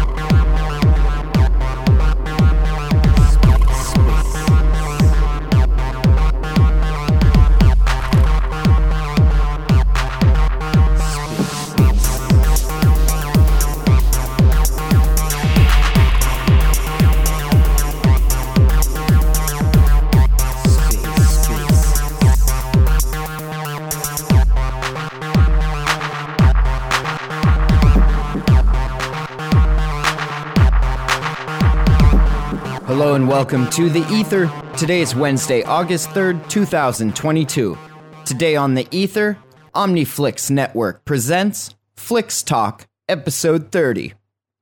[33.19, 34.49] and welcome to The Ether.
[34.77, 37.77] Today is Wednesday, August 3rd, 2022.
[38.23, 39.37] Today on The Ether,
[39.75, 44.13] Omniflix Network presents Flix Talk, Episode 30.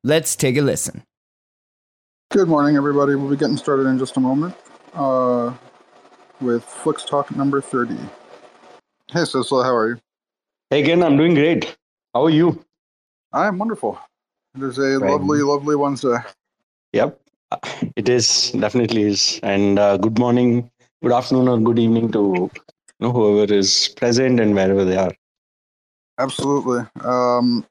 [0.03, 1.03] Let's take a listen.
[2.31, 3.13] Good morning, everybody.
[3.13, 4.55] We'll be getting started in just a moment
[4.95, 5.53] uh,
[6.41, 7.93] with Flix Talk number 30.
[7.93, 9.97] Hey, Sistla, how are you?
[10.71, 11.77] Hey, Ken, I'm doing great.
[12.15, 12.65] How are you?
[13.31, 13.99] I am wonderful.
[14.55, 15.11] It is a Right.
[15.11, 16.17] lovely, lovely Wednesday.
[16.93, 17.21] Yep,
[17.95, 19.39] it is definitely is.
[19.43, 20.69] And uh, good morning,
[21.01, 22.51] good afternoon, or good evening to you
[22.99, 25.13] know, whoever is present and wherever they are.
[26.19, 26.85] Absolutely.
[27.01, 27.65] Um,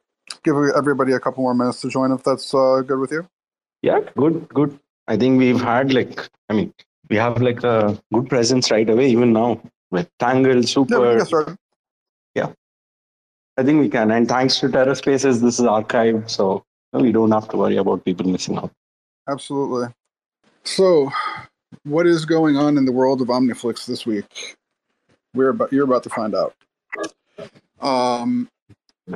[0.45, 3.29] give everybody a couple more minutes to join if that's uh, good with you.
[3.83, 4.79] Yeah, good, good.
[5.09, 6.73] I think we've had like, I mean,
[7.11, 11.19] we have like a good presence right away, even now with Tangle, Yeah, Super.
[11.19, 11.59] Yeah, started.
[13.59, 14.11] I think we can.
[14.11, 18.29] And thanks to TerraSpaces, this is archived, so we don't have to worry about people
[18.29, 18.71] missing out.
[19.29, 19.93] Absolutely.
[20.65, 21.11] So,
[21.85, 24.57] what is going on in the world of Omniflix this week?
[25.35, 26.55] We're about, you're about to find out.
[27.81, 28.49] Um,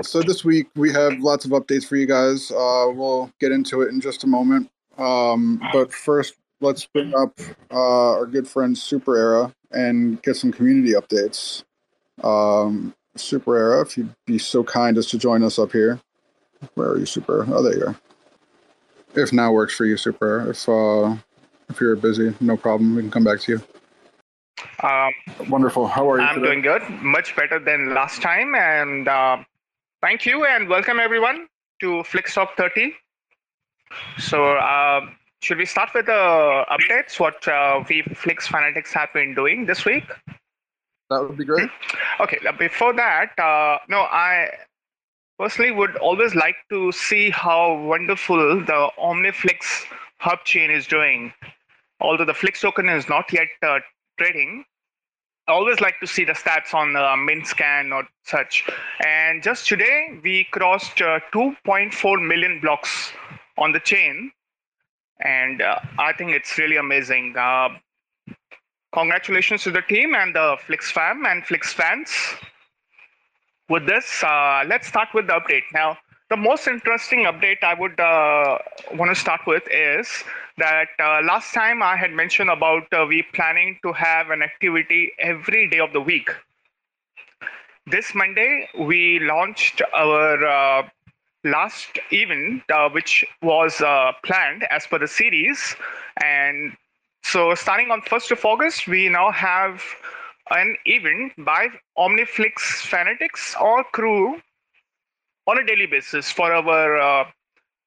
[0.02, 2.50] so this week we have lots of updates for you guys.
[2.50, 4.70] Uh, we'll get into it in just a moment.
[4.98, 7.38] Um, but first, let's bring up
[7.72, 11.64] uh, our good friend Super Era and get some community updates.
[12.22, 16.00] Um, Super Era, if you'd be so kind as to join us up here.
[16.74, 17.46] Where are you, Super?
[17.50, 17.96] Oh, there you are.
[19.14, 20.50] If now works for you, Super.
[20.50, 21.16] If uh,
[21.68, 22.96] if you're busy, no problem.
[22.96, 23.62] We can come back to you.
[24.82, 25.12] Um,
[25.48, 25.86] Wonderful.
[25.86, 26.24] How are you?
[26.24, 26.46] I'm today?
[26.46, 28.54] doing good, much better than last time.
[28.54, 29.38] And uh,
[30.02, 31.46] thank you and welcome everyone
[31.80, 32.94] to Flix Talk 30.
[34.18, 35.00] So, uh,
[35.40, 37.18] should we start with the updates?
[37.18, 40.04] What uh, we Flix fanatics have been doing this week?
[41.08, 41.68] That would be great.
[42.20, 44.50] Okay, uh, before that, uh, no, I
[45.40, 49.86] personally would always like to see how wonderful the OmniFlix
[50.18, 51.32] hub chain is doing.
[51.98, 53.78] Although the Flix token is not yet uh,
[54.18, 54.64] trading,
[55.48, 58.68] I always like to see the stats on uh, MintScan or such.
[59.06, 63.10] And just today, we crossed uh, 2.4 million blocks
[63.56, 64.30] on the chain.
[65.24, 67.34] And uh, I think it's really amazing.
[67.34, 67.70] Uh,
[68.92, 72.10] congratulations to the team and the Flix fam and Flix fans.
[73.70, 75.62] With this, uh, let's start with the update.
[75.72, 75.96] Now,
[76.28, 78.58] the most interesting update I would uh,
[78.94, 80.24] want to start with is
[80.58, 85.12] that uh, last time I had mentioned about uh, we planning to have an activity
[85.20, 86.30] every day of the week.
[87.86, 90.88] This Monday, we launched our uh,
[91.44, 93.76] last event, uh, which was
[94.24, 95.76] planned as per the series.
[96.20, 96.76] And
[97.22, 99.80] so, starting on 1st of August, we now have
[100.50, 104.40] an event by Omniflix fanatics or crew
[105.46, 107.24] on a daily basis for our uh,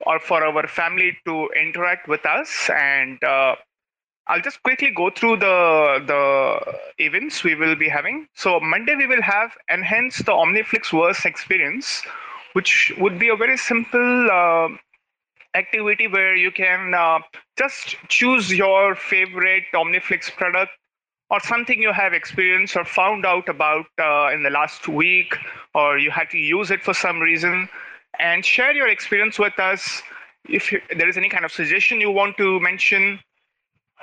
[0.06, 3.56] or for our family to interact with us and uh,
[4.28, 8.28] I'll just quickly go through the the events we will be having.
[8.36, 12.04] So Monday we will have enhance the Omniflix verse experience,
[12.54, 14.70] which would be a very simple uh,
[15.56, 17.20] activity where you can uh,
[17.58, 20.72] just choose your favorite Omniflix product
[21.30, 25.36] or something you have experienced or found out about uh, in the last week,
[25.74, 27.68] or you had to use it for some reason,
[28.20, 30.02] and share your experience with us.
[30.48, 33.20] If you, there is any kind of suggestion you want to mention,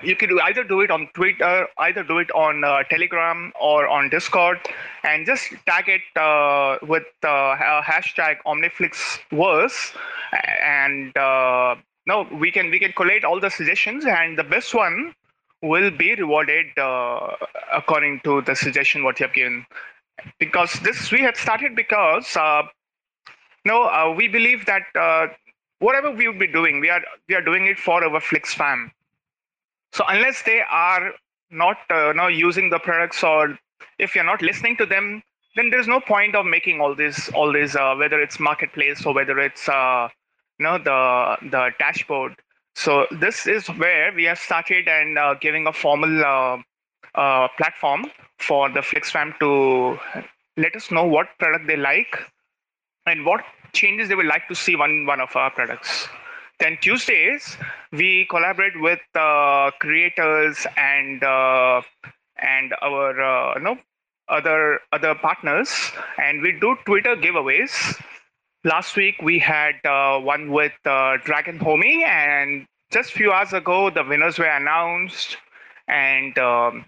[0.03, 4.09] you can either do it on Twitter, either do it on uh, Telegram or on
[4.09, 4.59] Discord,
[5.05, 9.95] and just tag it uh, with uh, hashtag OmniflixVerse,
[10.65, 11.75] and uh,
[12.07, 15.15] no, we can we can collate all the suggestions, and the best one
[15.63, 17.37] will be rewarded uh,
[17.73, 19.67] according to the suggestion what you have given.
[20.39, 22.63] Because this we had started because uh,
[23.65, 25.29] no, uh, we believe that uh,
[25.79, 28.91] whatever we would be doing, we are we are doing it for our Flix fam.
[29.93, 31.13] So unless they are
[31.51, 33.59] not uh, now using the products or
[33.99, 35.23] if you're not listening to them,
[35.57, 39.15] then there's no point of making all this all this uh, whether it's marketplace or
[39.15, 42.37] whether it's you know the the dashboard.
[42.75, 46.59] So this is where we have started and uh, giving a formal uh,
[47.15, 48.07] uh, platform
[48.39, 49.99] for the FlixFam to
[50.57, 52.17] let us know what product they like
[53.07, 56.09] and what changes they would like to see on one of our products.
[56.59, 57.57] Then Tuesdays,
[57.93, 61.81] we collaborate with uh, creators and uh,
[62.37, 63.79] and our uh, you know
[64.29, 65.71] other other partners,
[66.23, 67.99] and we do Twitter giveaways.
[68.65, 73.53] Last week we had uh, one with uh, Dragon Homie, and just a few hours
[73.53, 75.37] ago the winners were announced,
[75.89, 76.85] and um,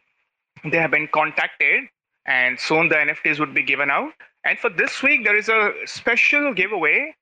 [0.64, 1.84] they have been contacted,
[2.26, 4.12] and soon the NFTs would be given out.
[4.44, 7.14] And for this week, there is a special giveaway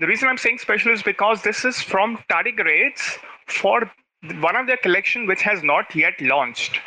[0.00, 3.82] the reason I'm saying special is because this is from Tardigrades for
[4.40, 6.80] one of their collection which has not yet launched.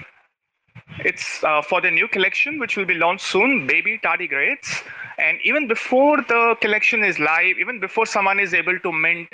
[1.06, 4.83] It's uh, for the new collection which will be launched soon, Baby Tardigrades.
[5.23, 9.29] And even before the collection is live, even before someone is able to mint,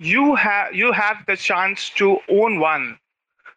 [0.00, 2.98] you have you have the chance to own one.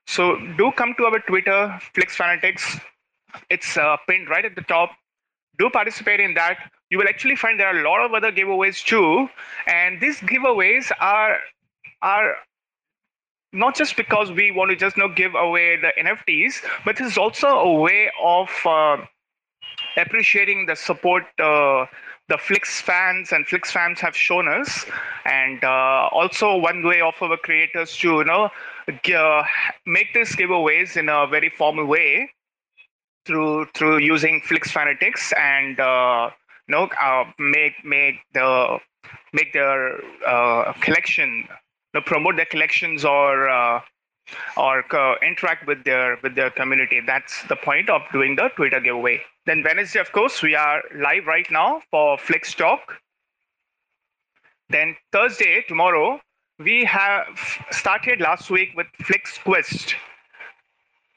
[0.06, 2.80] So do come to our Twitter, Flix Fanatics.
[3.50, 4.92] It's uh, pinned right at the top.
[5.58, 8.84] Do participate in that you will actually find there are a lot of other giveaways
[8.86, 9.28] too.
[9.66, 11.38] And these giveaways are
[12.04, 12.36] are
[13.54, 17.18] not just because we want to just you give away the NFTs, but this is
[17.18, 18.98] also a way of uh,
[19.98, 21.86] appreciating the support uh,
[22.30, 24.86] the Flix fans and Flix fans have shown us,
[25.26, 28.50] and uh, also one way of our creators to you know
[28.90, 29.44] uh,
[29.86, 32.30] make these giveaways in a very formal way
[33.26, 36.30] through through using Flix Fanatics and uh,
[36.72, 38.80] know, uh, make make the
[39.34, 43.50] make their uh, collection, you know, promote their collections or
[44.58, 47.02] or uh, interact with their with their community.
[47.06, 49.22] That's the point of doing the Twitter giveaway.
[49.46, 52.98] Then Wednesday, of course, we are live right now for Flix Talk.
[54.70, 56.22] Then Thursday, tomorrow,
[56.60, 57.26] we have
[57.72, 59.96] started last week with Flix Quest.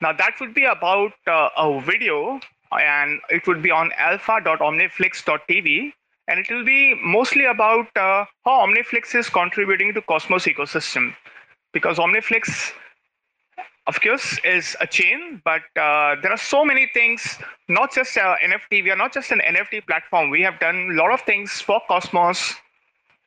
[0.00, 2.40] Now that would be about uh, a video
[2.72, 5.92] and it would be on alpha.omniflix.tv
[6.28, 11.14] and it will be mostly about uh, how Omniflix is contributing to Cosmos ecosystem
[11.72, 12.72] because Omniflix
[13.86, 17.38] of course is a chain but uh, there are so many things
[17.68, 20.94] not just uh, nft we are not just an nft platform we have done a
[20.94, 22.54] lot of things for cosmos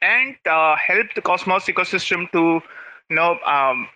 [0.02, 2.62] and uh, help the cosmos ecosystem to
[3.10, 3.88] you know um,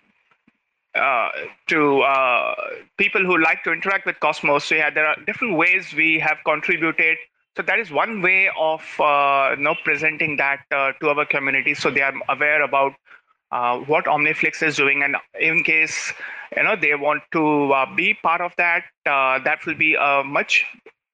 [0.96, 1.30] uh,
[1.68, 2.54] to uh,
[2.98, 4.66] people who like to interact with Cosmos.
[4.66, 7.18] So yeah, there are different ways we have contributed.
[7.56, 11.74] So that is one way of uh, you know presenting that uh, to our community,
[11.76, 12.94] so they are aware about
[13.52, 16.14] uh, what Omniflix is doing, and in case
[16.56, 20.66] you know they want to uh, be part of that, that will be a much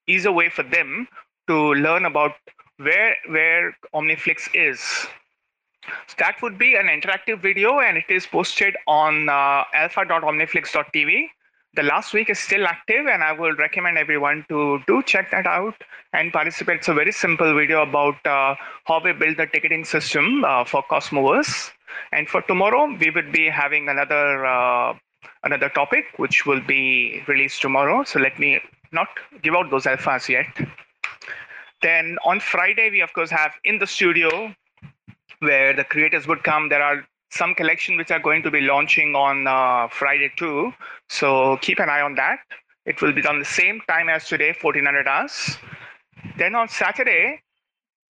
[0.08, 1.08] easier way for them
[1.48, 2.34] to learn about
[2.78, 4.80] where where Omniflix is.
[6.08, 11.30] So that would be an interactive video and it is posted on uh, alpha.omniflix.tv.
[11.78, 15.46] The last week is still active and I will recommend everyone to do check that
[15.46, 15.76] out
[16.12, 16.78] and participate.
[16.78, 20.82] It's a very simple video about uh, how we build the ticketing system uh, for
[20.90, 21.70] Cosmoverse.
[22.12, 24.96] And for tomorrow, we would be having another uh,
[25.44, 28.04] another topic which will be released tomorrow.
[28.06, 28.60] So let me
[28.92, 29.10] not
[29.44, 30.48] give out those alphas yet.
[31.84, 34.52] Then on Friday, we of course have in the studio
[35.42, 36.70] where the creators would come.
[36.70, 40.72] There are some collection which are going to be launching on uh, Friday too.
[41.10, 42.40] So keep an eye on that.
[42.86, 45.58] It will be done the same time as today, 1400 hours.
[46.38, 47.42] Then on Saturday,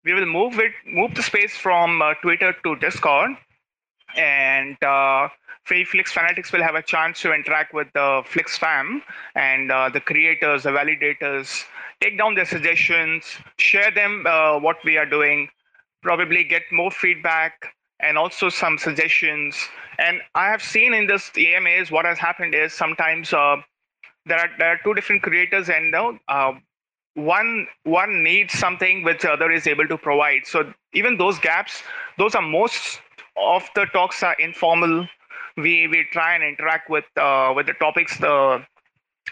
[0.05, 3.31] we will move it, move the space from uh, Twitter to Discord,
[4.15, 5.29] and uh,
[5.65, 9.03] Flix fanatics will have a chance to interact with the Flix fam
[9.35, 11.65] and uh, the creators, the validators,
[12.01, 13.25] take down their suggestions,
[13.59, 15.49] share them uh, what we are doing,
[16.03, 19.57] probably get more feedback and also some suggestions.
[19.99, 23.57] And I have seen in this AMAs what has happened is sometimes uh,
[24.27, 26.53] there are there are two different creators and uh,
[27.15, 30.43] one one needs something which the other is able to provide.
[30.47, 31.83] So even those gaps,
[32.17, 33.01] those are most
[33.37, 35.07] of the talks are informal.
[35.57, 38.65] We we try and interact with uh, with the topics the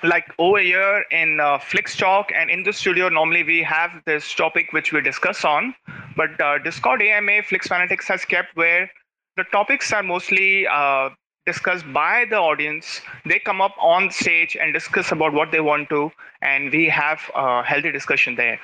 [0.03, 4.35] like over here in uh, Flix Talk and in the studio, normally we have this
[4.35, 5.75] topic which we discuss on.
[6.17, 8.91] But uh, Discord AMA Flix Fanatics has kept where
[9.37, 11.11] the topics are mostly uh,
[11.45, 13.01] discussed by the audience.
[13.25, 16.11] They come up on stage and discuss about what they want to,
[16.43, 18.59] and we have a healthy discussion there.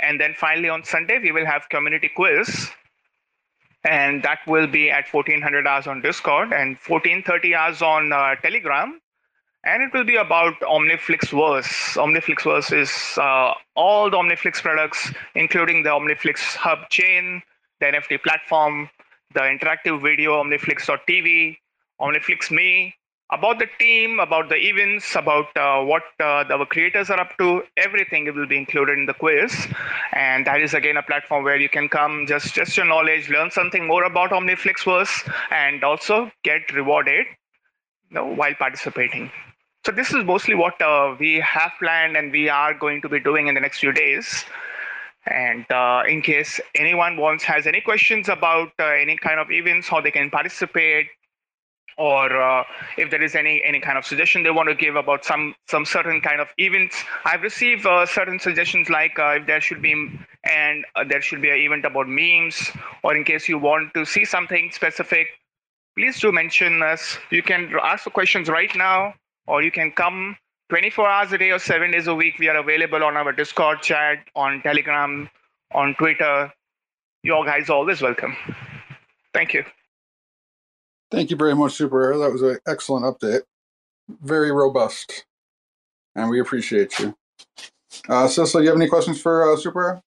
[0.00, 2.70] And then finally on Sunday, we will have community quiz.
[3.84, 8.99] And that will be at 1400 hours on Discord and 1430 hours on uh, Telegram
[9.64, 11.96] and it will be about OmniflixVerse.
[11.96, 17.42] OmniflixVerse is uh, all the Omniflix products, including the Omniflix Hub chain,
[17.80, 18.88] the NFT platform,
[19.34, 21.58] the interactive video, Omniflix.tv,
[22.00, 22.94] OmniflixMe,
[23.32, 27.62] about the team, about the events, about uh, what uh, our creators are up to.
[27.76, 29.68] Everything will be included in the quiz,
[30.14, 33.50] and that is again a platform where you can come, just just your knowledge, learn
[33.50, 37.26] something more about OmniFlixverse, and also get rewarded
[38.10, 39.30] while participating.
[39.84, 43.18] So this is mostly what uh, we have planned, and we are going to be
[43.18, 44.44] doing in the next few days.
[45.26, 49.88] And uh, in case anyone wants has any questions about uh, any kind of events,
[49.88, 51.06] how they can participate,
[51.96, 52.64] or uh,
[52.98, 55.86] if there is any any kind of suggestion they want to give about some some
[55.86, 57.02] certain kind of events.
[57.24, 59.92] I've received uh, certain suggestions like uh, if there should be
[60.44, 62.70] and there should be an event about memes
[63.02, 65.28] or in case you want to see something specific
[65.96, 67.18] please do mention us.
[67.30, 69.14] You can ask the questions right now
[69.50, 70.36] or you can come
[70.70, 73.82] 24 hours a day or 7 days a week we are available on our discord
[73.90, 75.18] chat on telegram
[75.82, 76.34] on twitter
[77.28, 78.36] Your guys are always welcome
[79.38, 79.64] thank you
[81.10, 82.18] Thank you very much, Super Era.
[82.18, 83.42] That was an excellent update.
[84.22, 85.24] Very robust.
[86.14, 87.16] And we appreciate you.
[88.08, 90.02] Uh, Cecil, you have any questions for uh, Super Era?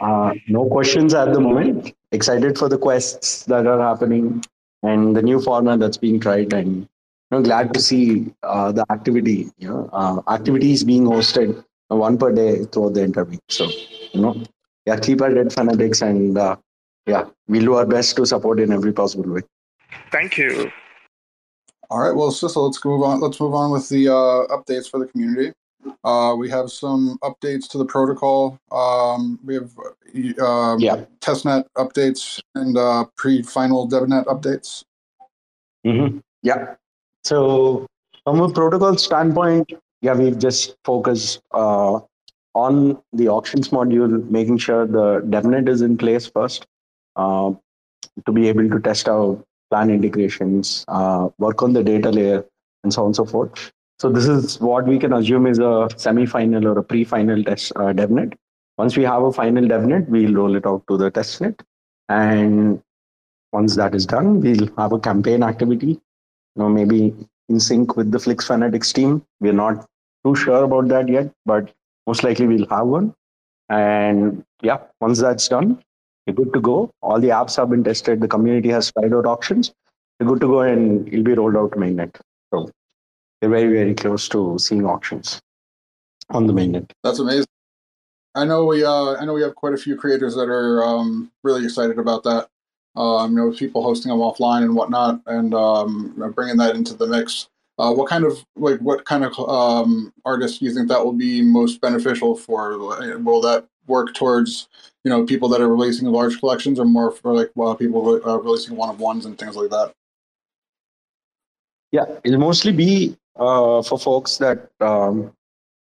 [0.00, 1.94] Uh, no questions at the moment.
[2.12, 4.44] Excited for the quests that are happening
[4.82, 6.52] and the new format that's being tried.
[6.52, 6.88] And
[7.30, 9.50] you know, glad to see uh, the activity.
[9.58, 13.38] You know, uh, activities being hosted uh, one per day throughout the interview.
[13.48, 13.68] So
[14.12, 14.42] you know,
[14.86, 16.56] yeah, keep at it, fanatics, and uh,
[17.06, 19.42] yeah, we'll do our best to support in every possible way.
[20.10, 20.70] Thank you.
[21.90, 23.20] All right, well, Cecil, let's move on.
[23.20, 25.52] Let's move on with the uh, updates for the community.
[26.02, 28.58] Uh, we have some updates to the protocol.
[28.72, 31.04] Um, we have uh, Yeah.
[31.20, 34.82] testnet updates and uh, pre-final DevNet updates.
[35.86, 36.18] Mm-hmm.
[36.42, 36.74] Yeah.
[37.24, 37.86] So
[38.24, 42.00] from a protocol standpoint, yeah, we've just focused uh,
[42.54, 46.66] on the auctions module, making sure the DevNet is in place first
[47.16, 47.52] uh,
[48.26, 52.44] to be able to test out plan integrations, uh, work on the data layer,
[52.82, 53.72] and so on and so forth.
[53.98, 57.92] So this is what we can assume is a semi-final or a pre-final test uh,
[57.92, 58.34] DevNet.
[58.76, 61.60] Once we have a final DevNet, we'll roll it out to the testnet,
[62.08, 62.82] and
[63.52, 66.00] once that is done, we'll have a campaign activity.
[66.56, 67.14] Know, maybe
[67.48, 69.24] in sync with the Flix Fanatics team.
[69.40, 69.86] We're not
[70.24, 71.72] too sure about that yet, but
[72.06, 73.14] most likely we'll have one.
[73.68, 75.82] And yeah, once that's done,
[76.26, 76.90] we're good to go.
[77.02, 78.20] All the apps have been tested.
[78.20, 79.72] The community has tried out auctions.
[80.20, 82.14] We're good to go, and it'll be rolled out to mainnet.
[82.52, 82.70] So
[83.42, 85.40] we're very, very close to seeing auctions
[86.30, 86.90] on the mainnet.
[87.02, 87.46] That's amazing.
[88.34, 91.30] I know we uh, I know we have quite a few creators that are um,
[91.42, 92.48] really excited about that.
[92.96, 97.06] Um, you know, people hosting them offline and whatnot, and um, bringing that into the
[97.06, 97.48] mix.
[97.76, 101.12] Uh, what kind of like what kind of um, artists do you think that will
[101.12, 102.78] be most beneficial for?
[102.78, 104.68] Will that work towards
[105.02, 108.38] you know people that are releasing large collections, or more for like well, people uh,
[108.38, 109.92] releasing one of ones and things like that?
[111.90, 115.32] Yeah, it'll mostly be uh, for folks that um,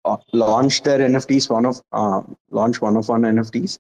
[0.07, 3.79] uh, launch their NFTs, one of uh, launch one of one NFTs,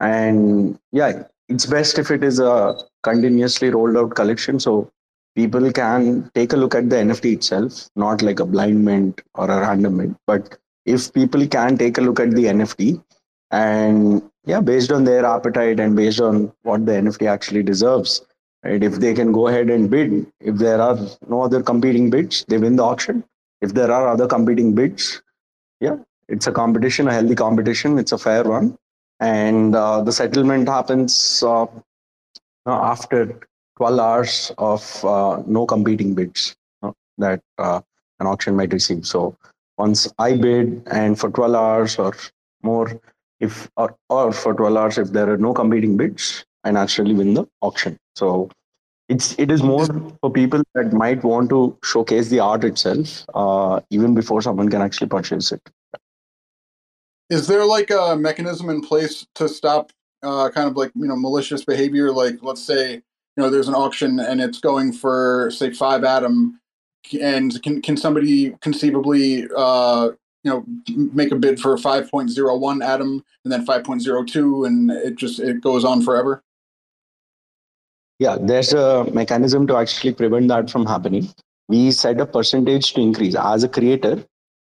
[0.00, 4.90] and yeah, it's best if it is a continuously rolled out collection, so
[5.34, 9.50] people can take a look at the NFT itself, not like a blind mint or
[9.50, 13.02] a random mint, but if people can take a look at the NFT
[13.50, 18.24] and yeah, based on their appetite and based on what the NFT actually deserves,
[18.64, 18.82] right?
[18.82, 22.58] If they can go ahead and bid, if there are no other competing bids, they
[22.58, 23.24] win the auction.
[23.60, 25.22] If there are other competing bids,
[25.80, 25.96] yeah,
[26.28, 27.98] it's a competition, a healthy competition.
[27.98, 28.78] It's a fair one,
[29.20, 31.66] and uh, the settlement happens uh,
[32.66, 33.40] after
[33.76, 36.56] 12 hours of uh, no competing bids
[37.18, 37.80] that uh,
[38.20, 39.06] an auction might receive.
[39.06, 39.36] So
[39.76, 42.14] once I bid, and for 12 hours or
[42.62, 43.00] more,
[43.40, 47.34] if or, or for 12 hours if there are no competing bids, I naturally win
[47.34, 47.96] the auction.
[48.16, 48.50] So
[49.08, 49.86] it's it is more
[50.20, 54.82] for people that might want to showcase the art itself uh, even before someone can
[54.82, 55.62] actually purchase it.
[57.30, 59.92] Is there like a mechanism in place to stop
[60.22, 62.10] uh, kind of like you know malicious behavior?
[62.10, 63.02] Like let's say you
[63.36, 66.60] know there's an auction and it's going for say five atom,
[67.20, 70.10] and can can somebody conceivably uh,
[70.42, 75.60] you know make a bid for 5.01 atom and then 5.02 and it just it
[75.60, 76.42] goes on forever?
[78.18, 81.28] Yeah, there's a mechanism to actually prevent that from happening.
[81.68, 83.36] We set a percentage to increase.
[83.36, 84.24] As a creator,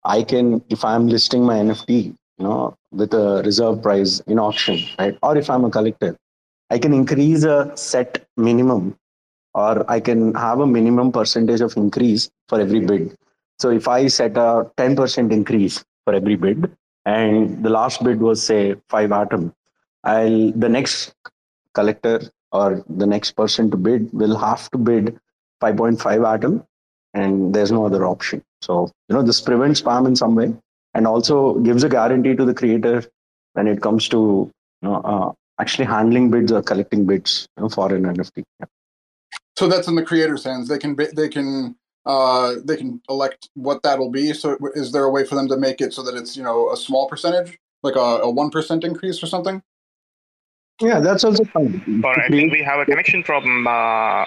[0.04, 4.80] I can, if I'm listing my NFT, you know, with a reserve price in auction,
[4.98, 5.18] right?
[5.22, 6.18] Or if I'm a collector,
[6.70, 8.98] I can increase a set minimum,
[9.54, 13.18] or I can have a minimum percentage of increase for every bid.
[13.60, 16.72] So if I set a 10% increase for every bid,
[17.06, 19.54] and the last bid was say five atom,
[20.04, 21.14] I'll the next
[21.74, 25.20] collector or the next person to bid will have to bid
[25.62, 26.64] 5.5 atom
[27.14, 28.44] and there's no other option.
[28.62, 30.54] So, you know, this prevents spam in some way
[31.00, 33.02] and also gives a guarantee to the creator
[33.54, 34.18] when it comes to
[34.82, 38.44] you know, uh, actually handling bids or collecting bids you know, for an NFT.
[38.60, 38.66] Yeah.
[39.56, 40.68] So that's in the creator's hands.
[40.68, 44.34] They can they can uh, they can elect what that'll be.
[44.34, 46.70] So is there a way for them to make it so that it's you know
[46.72, 49.62] a small percentage, like a one percent increase or something?
[50.82, 52.02] Yeah, that's also fine.
[52.04, 54.24] Or I think we have a connection problem uh,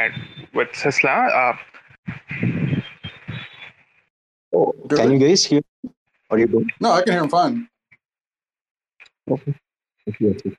[0.00, 0.12] at,
[0.52, 1.16] with Sistla.
[1.42, 1.56] Uh,
[4.54, 5.62] oh, can you guys hear?
[6.30, 6.70] Are you good?
[6.80, 7.68] No, I can hear him fine.
[9.30, 9.54] Okay.
[10.08, 10.56] okay, okay.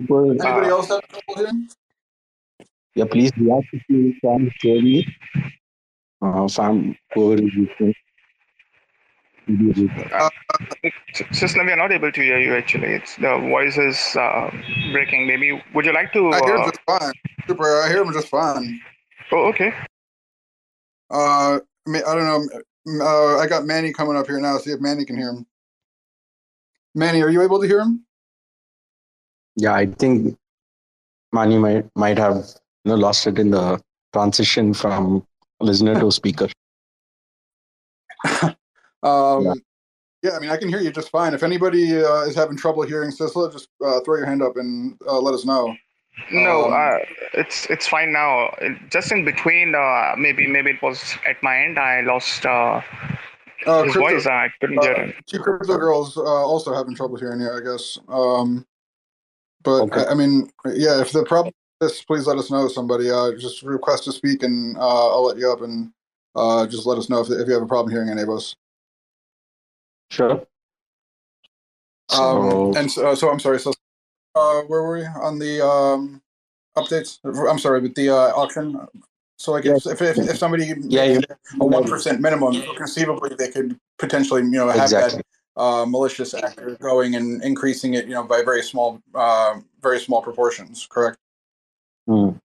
[0.00, 1.68] Anybody uh, else have trouble hearing?
[2.94, 5.06] Yeah, please react if you can share me.
[6.22, 7.94] Uh, Sam, whoever is listening.
[10.12, 10.28] Uh,
[11.32, 12.88] System, we are not able to hear you actually.
[12.88, 14.50] It's the voice is uh,
[14.92, 15.26] breaking.
[15.26, 16.30] Maybe would you like to?
[16.30, 17.12] I hear him uh, just fine.
[17.46, 17.82] Super.
[17.82, 18.80] I hear him just fine.
[19.32, 19.72] Oh, okay.
[21.10, 22.60] Uh, I mean, I don't know.
[23.00, 24.58] Uh, I got Mani coming up here now.
[24.58, 25.46] See if Mani can hear him.
[26.94, 28.04] Mani, are you able to hear him?
[29.56, 30.36] Yeah, I think
[31.32, 32.36] Mani might might have
[32.84, 33.80] you know, lost it in the
[34.12, 35.26] transition from
[35.60, 36.48] listener to speaker.
[39.00, 39.52] Um, yeah.
[40.24, 40.30] yeah.
[40.36, 41.32] I mean, I can hear you just fine.
[41.32, 44.98] If anybody uh, is having trouble hearing Sistla, just uh, throw your hand up and
[45.06, 45.72] uh, let us know.
[46.30, 46.98] No, um, uh,
[47.34, 48.54] it's it's fine now.
[48.90, 51.78] Just in between, uh, maybe maybe it was at my end.
[51.78, 52.80] I lost uh,
[53.66, 54.26] uh his crypto, voice.
[54.26, 55.14] I couldn't hear him.
[55.26, 57.98] Two crypto girls also having trouble hearing you, I guess.
[58.08, 58.66] Um,
[59.62, 60.06] but okay.
[60.06, 62.68] I, I, mean, yeah, if the problem is, please let us know.
[62.68, 63.06] Somebody,
[63.38, 65.92] just request to speak, and I'll let you up, and
[66.70, 68.54] just let us know if if you have a problem hearing any of us.
[70.10, 70.42] Sure.
[72.10, 73.60] Um, and so, uh, so, I'm sorry.
[73.60, 73.72] So,
[74.34, 76.22] uh, where were we on the um,
[76.76, 77.18] updates?
[77.24, 78.78] I'm sorry, with the uh, auction.
[79.36, 81.20] So, like, if, if, if, somebody yeah, you,
[81.60, 85.22] a one percent minimum, conceivably they could potentially, you know, have exactly.
[85.56, 90.00] that uh, malicious actor going and increasing it, you know, by very small, uh, very
[90.00, 90.88] small proportions.
[90.90, 91.18] Correct.
[92.08, 92.38] Mm.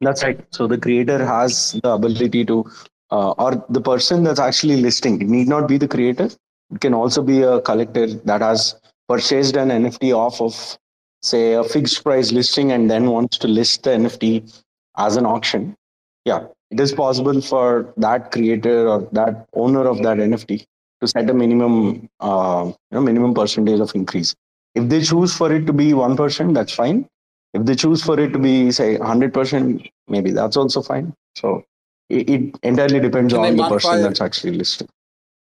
[0.00, 0.44] That's right.
[0.50, 2.70] So the creator has the ability to,
[3.10, 5.20] uh, or the person that's actually listing.
[5.20, 6.28] It need not be the creator
[6.72, 8.74] it can also be a collector that has
[9.08, 10.78] purchased an NFT off of,
[11.22, 14.62] say, a fixed price listing and then wants to list the NFT
[14.96, 15.76] as an auction.
[16.24, 20.64] Yeah, it is possible for that creator or that owner of that NFT
[21.00, 24.34] to set a minimum, uh, you know, minimum percentage of increase.
[24.74, 27.06] If they choose for it to be one percent, that's fine.
[27.52, 31.12] If they choose for it to be say hundred percent, maybe that's also fine.
[31.36, 31.64] So
[32.08, 34.88] it, it entirely depends Can on the person that's actually listing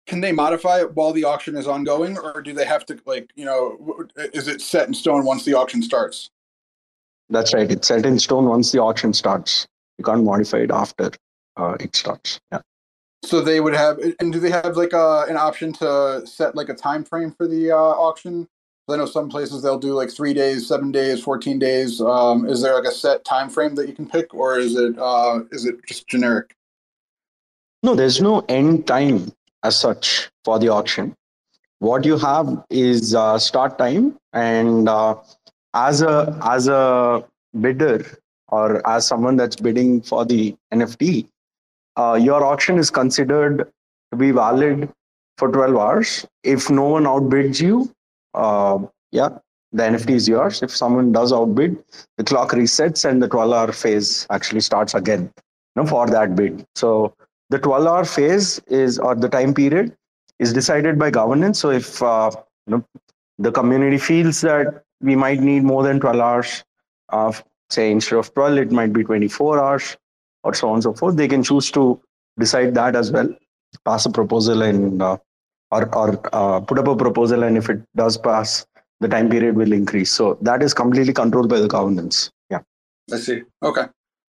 [0.08, 3.30] can they modify it while the auction is ongoing or do they have to like
[3.36, 6.30] you know is it set in stone once the auction starts?
[7.30, 7.70] That's right.
[7.70, 9.68] It's set in stone once the auction starts.
[9.98, 11.10] You can't modify it after
[11.56, 12.40] uh, it starts.
[12.50, 12.60] Yeah.
[13.22, 16.70] So they would have and do they have like a, an option to set like
[16.70, 18.48] a time frame for the uh, auction?
[18.90, 22.00] I know some places they'll do like three days seven days 14 days.
[22.00, 24.98] Um, is there like a set time frame that you can pick or is it
[24.98, 26.54] uh, is it just generic?
[27.82, 29.30] No there's no end time
[29.62, 31.14] as such for the auction.
[31.80, 35.16] What you have is uh, start time, and uh,
[35.74, 37.24] as a as a
[37.60, 38.04] bidder
[38.48, 41.28] or as someone that's bidding for the NFT,
[41.96, 43.70] uh, your auction is considered
[44.10, 44.90] to be valid
[45.36, 46.26] for 12 hours.
[46.42, 47.92] If no one outbids you,
[48.34, 48.78] uh,
[49.12, 49.28] yeah,
[49.72, 50.62] the NFT is yours.
[50.62, 51.82] If someone does outbid,
[52.16, 55.30] the clock resets and the 12 hour phase actually starts again
[55.76, 56.64] you know, for that bid.
[56.74, 57.14] So
[57.50, 59.96] the 12 hour phase is or the time period
[60.38, 61.58] is decided by governance.
[61.58, 62.30] So if uh,
[62.66, 62.84] you know,
[63.38, 66.64] the community feels that we might need more than 12 hours
[67.08, 69.96] of say instead of 12 it might be 24 hours
[70.42, 72.00] or so on and so forth they can choose to
[72.38, 73.28] decide that as well.
[73.84, 75.18] Pass a proposal and uh,
[75.70, 78.66] or, or uh, put up a proposal and if it does pass
[79.00, 80.10] the time period will increase.
[80.10, 82.30] So that is completely controlled by the governance.
[82.50, 82.60] Yeah.
[83.12, 83.42] I see.
[83.62, 83.84] Okay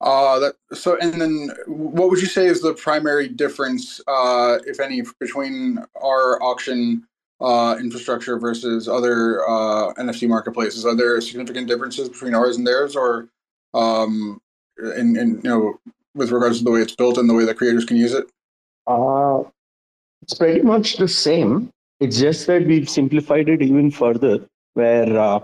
[0.04, 4.82] uh, that, so, and then what would you say is the primary difference, uh, if
[4.82, 7.08] any, between our auction
[7.40, 10.86] uh, infrastructure versus other uh, NFT marketplaces?
[10.86, 13.30] Are there significant differences between ours and theirs, or
[13.74, 14.42] um,
[14.78, 15.80] in, in you know
[16.16, 18.30] with regards to the way it's built and the way that creators can use it?
[18.86, 19.44] Uh,
[20.22, 21.70] it's pretty much the same.
[22.02, 25.40] It's just that we've simplified it even further, where uh,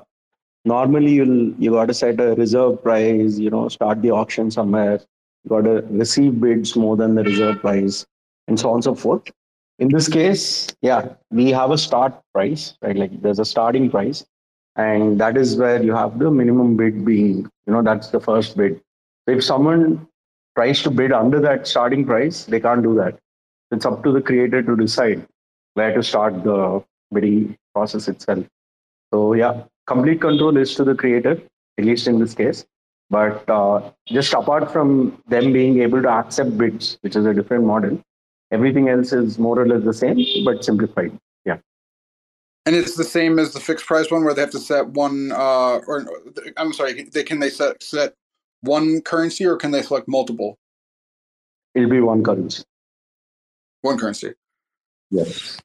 [0.66, 5.00] normally you'll you got to set a reserve price you know start the auction somewhere.
[5.44, 8.06] You got to receive bids more than the reserve price
[8.48, 9.32] and so on and so forth.
[9.80, 12.96] In this case yeah we have a start price right?
[12.96, 14.26] Like there's a starting price
[14.76, 18.58] and that is where you have the minimum bid being you know that's the first
[18.58, 18.82] bid.
[19.28, 20.08] If someone
[20.56, 23.18] tries to bid under that starting price, they can't do that.
[23.72, 25.26] It's up to the creator to decide
[25.76, 28.46] where to start the bidding process itself.
[29.14, 31.36] So yeah, complete control is to the creator,
[31.80, 32.66] at least in this case.
[33.10, 37.66] But uh, just apart from them being able to accept bids, which is a different
[37.66, 38.00] model,
[38.52, 41.18] everything else is more or less the same, but simplified.
[41.44, 41.58] Yeah.
[42.68, 45.32] And it's the same as the fixed price one, where they have to set one,
[45.32, 46.06] uh, or
[46.58, 48.14] I'm sorry, they can they set set
[48.62, 50.60] one currency, or can they select multiple?
[51.74, 52.64] It'll be one currency.
[53.82, 54.34] One currency.
[55.10, 55.58] Yes.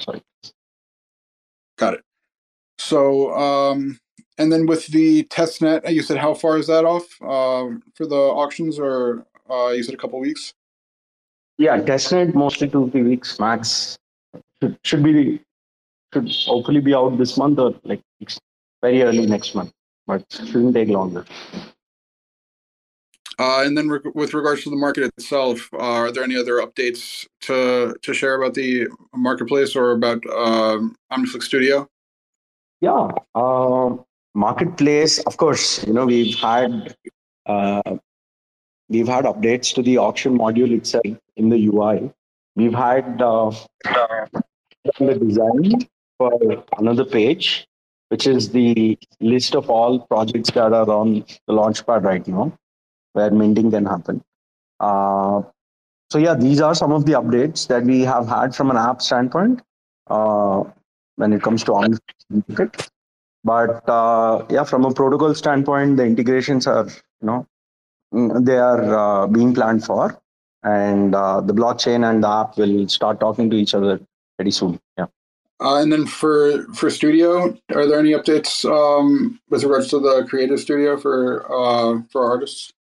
[0.00, 0.22] Sorry.
[1.76, 2.04] Got it.
[2.84, 3.98] So, um,
[4.36, 8.06] and then with the test net, you said how far is that off uh, for
[8.06, 10.52] the auctions, or uh, you said a couple weeks?
[11.56, 13.96] Yeah, test net mostly two three weeks max.
[14.60, 15.40] Should, should be
[16.12, 18.02] should hopefully be out this month or like
[18.82, 19.72] very early next month,
[20.06, 21.24] but shouldn't take longer.
[23.38, 27.26] Uh, and then with regards to the market itself, uh, are there any other updates
[27.40, 31.88] to to share about the marketplace or about um, OmniFlix Studio?
[32.84, 33.96] Yeah, uh,
[34.34, 35.18] marketplace.
[35.20, 36.94] Of course, you know we've had
[37.46, 37.96] uh,
[38.90, 42.12] we've had updates to the auction module itself in the UI.
[42.56, 43.52] We've had uh,
[44.98, 47.66] the design for another page,
[48.10, 52.52] which is the list of all projects that are on the launchpad right now,
[53.14, 54.22] where minting can happen.
[54.78, 55.40] Uh,
[56.10, 59.00] so yeah, these are some of the updates that we have had from an app
[59.00, 59.62] standpoint
[60.08, 60.64] uh,
[61.16, 61.98] when it comes to on
[63.44, 67.46] But uh, yeah, from a protocol standpoint, the integrations are you know
[68.12, 70.20] mm, they are uh, being planned for
[70.64, 74.00] and uh, the blockchain and the app will start talking to each other
[74.36, 74.80] pretty soon.
[74.98, 75.06] Yeah.
[75.60, 80.26] Uh, and then for for Studio, are there any updates um, with regards to the
[80.28, 82.72] Creative Studio for uh, for artists?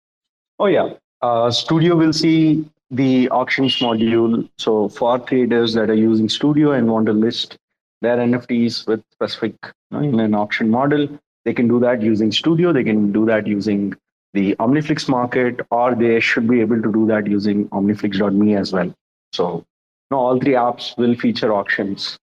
[0.60, 4.50] Oh yeah, uh, Studio will see the auctions module.
[4.58, 7.58] So for creators that are using Studio and want to list
[8.04, 11.08] their NFTs with specific you know, in an auction model,
[11.46, 12.72] they can do that using Studio.
[12.72, 13.94] They can do that using
[14.34, 18.94] the Omniflix market, or they should be able to do that using omniflix.me as well.
[19.32, 19.66] So, you
[20.12, 22.18] know, all three apps will feature auctions,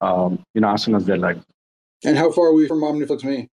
[0.00, 1.44] um, you know, as soon as they're live.
[2.04, 3.48] And how far are we from Omniflix.me?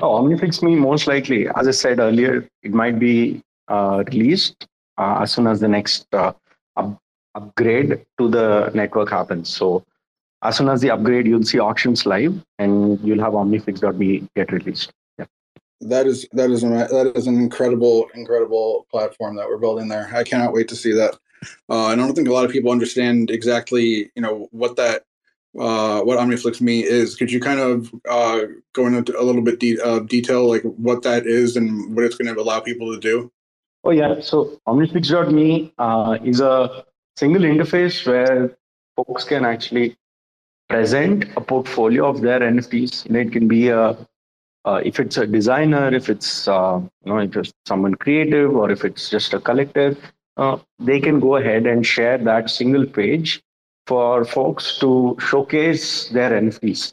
[0.00, 4.66] Oh, Omniflix.me, most likely, as I said earlier, it might be uh, released
[4.98, 6.32] uh, as soon as the next uh,
[6.76, 6.98] up-
[7.34, 9.48] upgrade to the network happens.
[9.48, 9.84] So,
[10.42, 14.92] as soon as the upgrade, you'll see auctions live, and you'll have OmniFlix.me get released
[15.80, 20.10] that is that is an, that is an incredible incredible platform that we're building there.
[20.12, 21.16] I cannot wait to see that.
[21.68, 25.04] Uh, I don't think a lot of people understand exactly you know what that
[25.58, 27.14] uh, what OmniFlix Me is.
[27.14, 28.40] Could you kind of uh,
[28.72, 32.16] go into a little bit de- uh, detail like what that is and what it's
[32.16, 33.30] going to allow people to do?
[33.84, 36.84] Oh yeah, so OmniFlix.me uh, is a
[37.16, 38.56] single interface where
[38.96, 39.96] folks can actually
[40.68, 43.06] present a portfolio of their NFTs.
[43.06, 43.96] You know, it can be a
[44.64, 48.70] uh, if it's a designer, if it's uh, you know if it's someone creative, or
[48.70, 49.96] if it's just a collector,
[50.36, 53.42] uh, they can go ahead and share that single page
[53.86, 56.92] for folks to showcase their NFTs.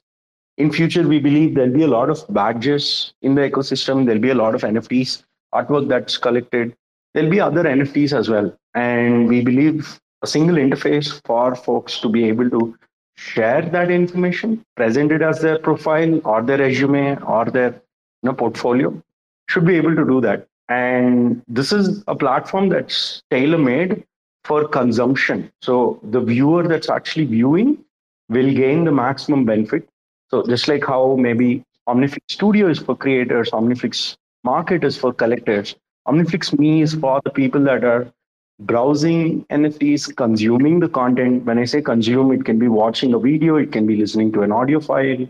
[0.57, 4.05] In future, we believe there'll be a lot of badges in the ecosystem.
[4.05, 6.73] There'll be a lot of NFTs artwork that's collected.
[7.13, 12.09] There'll be other NFTs as well, and we believe a single interface for folks to
[12.09, 12.77] be able to
[13.17, 18.33] share that information, present it as their profile or their resume or their you know,
[18.33, 19.01] portfolio,
[19.49, 20.47] should be able to do that.
[20.69, 24.03] And this is a platform that's tailor made
[24.43, 25.51] for consumption.
[25.61, 27.83] So the viewer that's actually viewing
[28.29, 29.87] will gain the maximum benefit.
[30.29, 35.75] So just like how maybe Omniflix Studio is for creators, Omniflix Market is for collectors,
[36.07, 38.11] Omniflix Me is for the people that are
[38.59, 41.45] browsing NFTs, consuming the content.
[41.45, 44.41] When I say consume, it can be watching a video, it can be listening to
[44.41, 45.27] an audio file,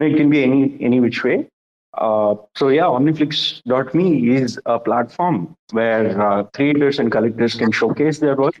[0.00, 1.48] it can be any any which way.
[1.94, 8.36] Uh, so yeah, Omniflix.me is a platform where uh, creators and collectors can showcase their
[8.36, 8.60] work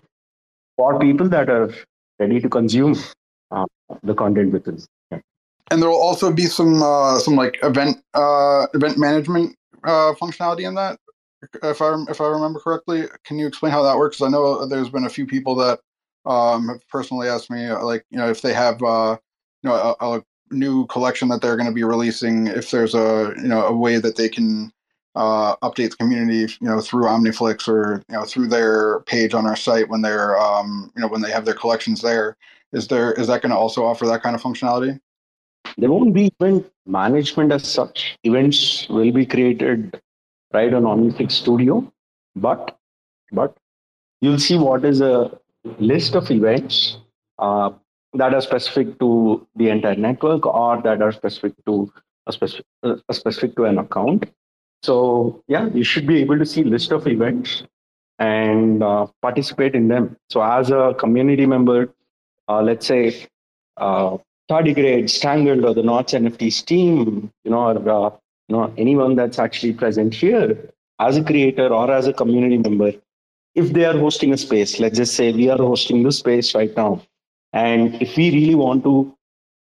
[0.76, 1.70] for people that are
[2.18, 2.96] ready to consume
[3.50, 3.66] uh,
[4.02, 4.78] the content within.
[5.10, 5.18] Yeah.
[5.70, 9.54] And there will also be some uh, some like event uh, event management
[9.84, 10.98] uh, functionality in that
[11.62, 13.04] if I if I remember correctly.
[13.24, 14.20] Can you explain how that works?
[14.20, 15.80] I know there's been a few people that
[16.26, 19.16] um, have personally asked me, uh, like you know, if they have uh,
[19.62, 23.34] you know a, a new collection that they're going to be releasing, if there's a
[23.36, 24.72] you know a way that they can
[25.14, 29.46] uh, update the community, you know, through OmniFlix or you know through their page on
[29.46, 32.36] our site when they're um, you know when they have their collections there.
[32.72, 35.00] Is there is that going to also offer that kind of functionality?
[35.76, 38.16] There won't be event management as such.
[38.24, 40.00] Events will be created
[40.52, 41.92] right on OmniFlix Studio.
[42.36, 42.78] but
[43.32, 43.56] but
[44.20, 45.38] you'll see what is a
[45.78, 46.98] list of events
[47.38, 47.70] uh,
[48.14, 51.92] that are specific to the entire network or that are specific to
[52.26, 54.26] a specific, uh, specific to an account.
[54.82, 57.64] So yeah, you should be able to see list of events
[58.18, 60.16] and uh, participate in them.
[60.30, 61.92] So as a community member,
[62.48, 63.26] uh, let's say
[63.76, 64.16] uh,
[64.50, 68.18] Tardigrade, Strangled, or the Knots NFTs team, you know, or
[68.56, 72.92] know anyone that's actually present here as a creator or as a community member,
[73.54, 76.74] if they are hosting a space, let's just say we are hosting the space right
[76.76, 77.02] now,
[77.52, 79.14] and if we really want to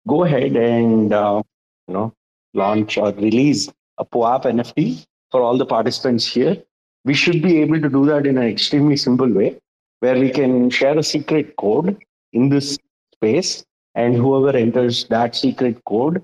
[0.08, 1.42] go ahead and uh,
[1.88, 2.14] you know
[2.54, 6.58] launch or release a POAP NFT for all the participants here,
[7.06, 9.58] we should be able to do that in an extremely simple way
[10.00, 11.98] where we can share a secret code
[12.34, 12.78] in this
[13.14, 13.64] space
[13.96, 16.24] and whoever enters that secret code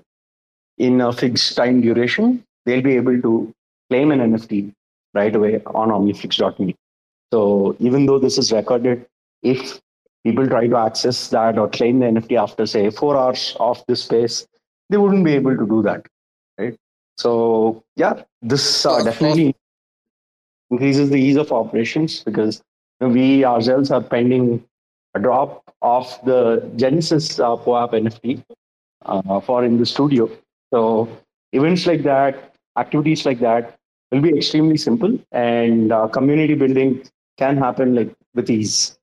[0.80, 3.52] in a fixed time duration, they'll be able to
[3.90, 4.72] claim an NFT
[5.12, 6.74] right away on omniflix.me.
[7.32, 9.06] So even though this is recorded,
[9.42, 9.78] if
[10.24, 14.04] people try to access that or claim the NFT after, say, four hours of this
[14.04, 14.46] space,
[14.88, 16.06] they wouldn't be able to do that,
[16.58, 16.76] right?
[17.18, 19.54] So yeah, this uh, definitely
[20.70, 22.62] increases the ease of operations because
[23.00, 24.64] you know, we ourselves are pending
[25.14, 28.42] a drop of the Genesis uh, POAP NFT
[29.04, 30.30] uh, for in the studio.
[30.72, 31.08] So
[31.52, 33.78] events like that, activities like that
[34.10, 37.04] will be extremely simple and uh, community building
[37.38, 38.98] can happen like with ease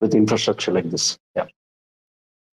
[0.00, 1.18] with infrastructure like this.
[1.34, 1.46] Yeah.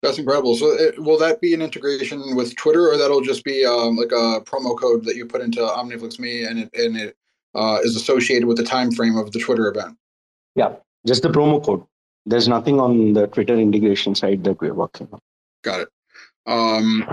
[0.01, 0.55] That's incredible.
[0.55, 4.11] So, it, will that be an integration with Twitter, or that'll just be um, like
[4.11, 7.15] a promo code that you put into OmniFlix Me, and it and it
[7.53, 9.95] uh, is associated with the time frame of the Twitter event?
[10.55, 10.73] Yeah,
[11.05, 11.83] just the promo code.
[12.25, 15.19] There's nothing on the Twitter integration side that we're working on.
[15.63, 15.89] Got it.
[16.47, 17.07] Um,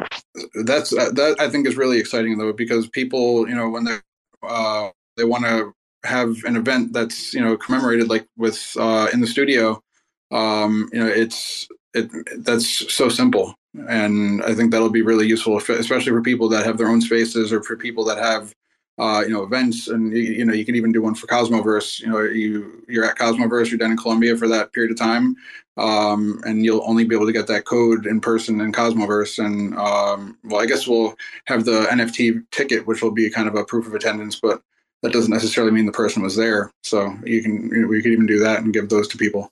[0.64, 3.96] that's uh, that I think is really exciting though because people, you know, when they
[4.42, 5.72] uh, they want to
[6.04, 9.82] have an event that's you know commemorated like with uh, in the studio
[10.30, 12.10] um, you know it's it
[12.44, 13.54] that's so simple.
[13.88, 17.52] And i think that'll be really useful especially for people that have their own spaces
[17.52, 18.52] or for people that have
[18.98, 22.08] uh, you know events and you, know you can even do one for cosmoverse you
[22.08, 25.36] know you you're at cosmoverse you're down in colombia for that period of time
[25.76, 29.76] um, and you'll only be able to get that code in person in cosmoverse and
[29.78, 31.14] um, well i guess we'll
[31.46, 34.62] have the nft ticket which will be kind of a proof of attendance but
[35.02, 38.12] that doesn't necessarily mean the person was there so you can you know, we could
[38.12, 39.50] even do that and give those to people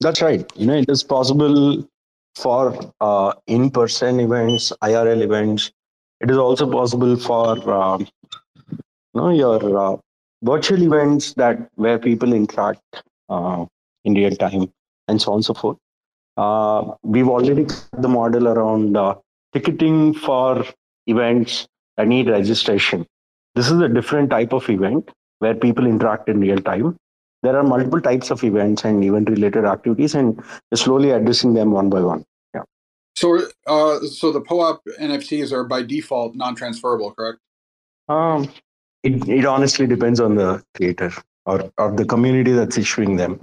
[0.00, 0.44] that's right.
[0.56, 1.88] You know, it is possible
[2.34, 5.72] for uh, in-person events, IRL events.
[6.20, 8.06] It is also possible for you
[9.16, 9.96] know your uh,
[10.42, 13.64] virtual events that where people interact uh,
[14.04, 14.72] in real time
[15.08, 15.78] and so on and so forth.
[16.36, 17.66] Uh, we've already
[17.98, 19.14] the model around uh,
[19.52, 20.64] ticketing for
[21.06, 23.06] events that need registration.
[23.54, 26.96] This is a different type of event where people interact in real time
[27.42, 30.42] there are multiple types of events and event related activities and
[30.74, 32.24] slowly addressing them one by one
[32.54, 32.62] yeah
[33.14, 37.38] so uh, so the POAP nfts are by default non-transferable correct
[38.08, 38.48] um
[39.06, 41.12] it, it honestly depends on the creator
[41.46, 43.38] or, or the community that's issuing them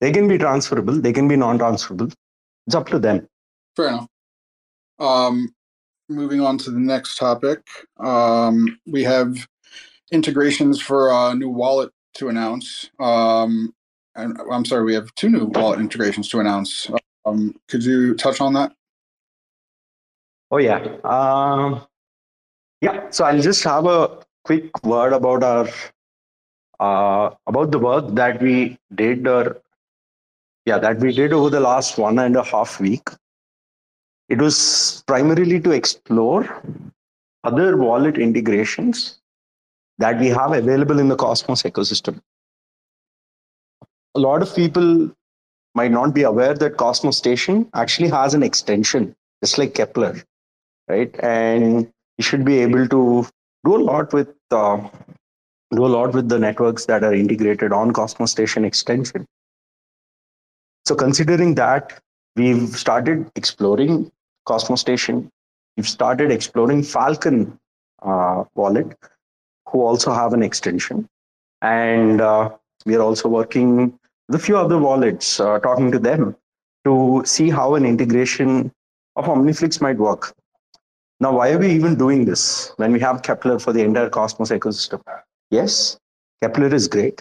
[0.00, 2.08] they can be transferable they can be non-transferable
[2.66, 3.26] it's up to them
[3.76, 4.08] fair enough
[4.98, 5.54] um
[6.08, 7.60] moving on to the next topic
[7.98, 9.46] um we have
[10.10, 12.90] integrations for a new wallet to announce.
[12.98, 13.74] Um,
[14.14, 16.90] and I'm sorry, we have two new wallet integrations to announce.
[17.24, 18.72] Um, could you touch on that?
[20.50, 21.86] Oh yeah, um,
[22.80, 23.10] yeah.
[23.10, 25.68] So I'll just have a quick word about our
[26.80, 29.60] uh, about the work that we did, or
[30.66, 33.08] yeah, that we did over the last one and a half week.
[34.28, 36.62] It was primarily to explore
[37.44, 39.20] other wallet integrations
[39.98, 42.20] that we have available in the Cosmos ecosystem.
[44.14, 45.10] A lot of people
[45.74, 50.22] might not be aware that Cosmostation actually has an extension, just like Keplr
[50.88, 51.14] right?
[51.20, 53.26] And you should be able to
[53.64, 54.88] do a lot with uh,
[55.70, 59.26] do a lot with the networks that are integrated on Cosmostation extension.
[60.86, 62.00] So, considering that,
[62.36, 64.10] we've started exploring
[64.46, 65.28] Cosmostation.
[65.76, 67.58] We've started exploring Falcon
[68.02, 68.96] uh, wallet,
[69.68, 71.06] who also have an extension.
[71.60, 72.50] And uh,
[72.86, 76.36] we are also working with a few other wallets, uh, talking to them
[76.84, 78.72] to see how an integration
[79.16, 80.34] of OmniFlix might work.
[81.20, 84.50] Now, why are we even doing this when we have Keplr for the entire Cosmos
[84.50, 85.02] ecosystem?
[85.50, 85.98] Yes,
[86.42, 87.20] Keplr is great.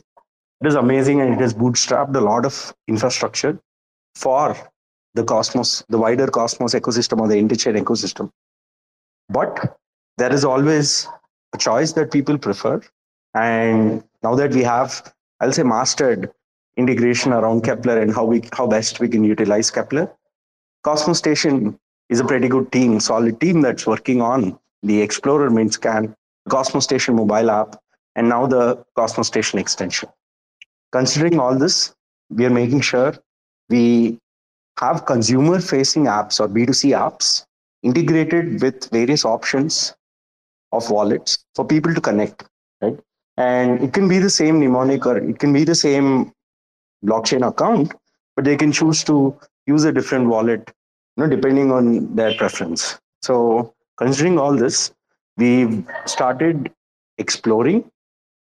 [0.62, 3.60] It is amazing and it has bootstrapped a lot of infrastructure
[4.16, 4.56] for
[5.14, 8.32] the Cosmos, the wider Cosmos ecosystem or the interchain ecosystem.
[9.30, 9.78] But
[10.18, 11.08] there is always
[11.54, 12.82] a choice that people prefer.
[13.34, 16.32] And now that we have I'll say, mastered
[16.78, 20.12] integration around Keplr and how we how best we can utilize Keplr.
[20.84, 26.15] Cosmos Station is a pretty good team, solid team that's working on the Explorer Mintscan,
[26.50, 27.76] Cosmos Station mobile app,
[28.15, 30.10] and now the Cosmostation extension.
[30.91, 31.93] Considering all this,
[32.30, 33.13] we are making sure
[33.70, 34.20] we
[34.80, 37.46] have consumer facing apps or B2C apps
[37.84, 39.96] integrated with various options
[40.72, 42.43] of wallets for people to connect,
[42.82, 42.98] right?
[43.38, 46.32] And it can be the same mnemonic or it can be the same
[47.06, 47.93] blockchain account,
[48.36, 50.72] but they can choose to use a different wallet,
[51.18, 53.00] know, depending on their preference.
[53.22, 54.92] So considering all this,
[55.38, 56.72] we've started
[57.18, 57.90] exploring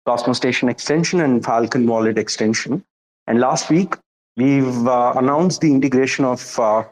[0.07, 2.83] Cosmostation extension and Falcon wallet extension.
[3.27, 3.95] And last week,
[4.35, 6.83] we've uh, announced the integration of uh,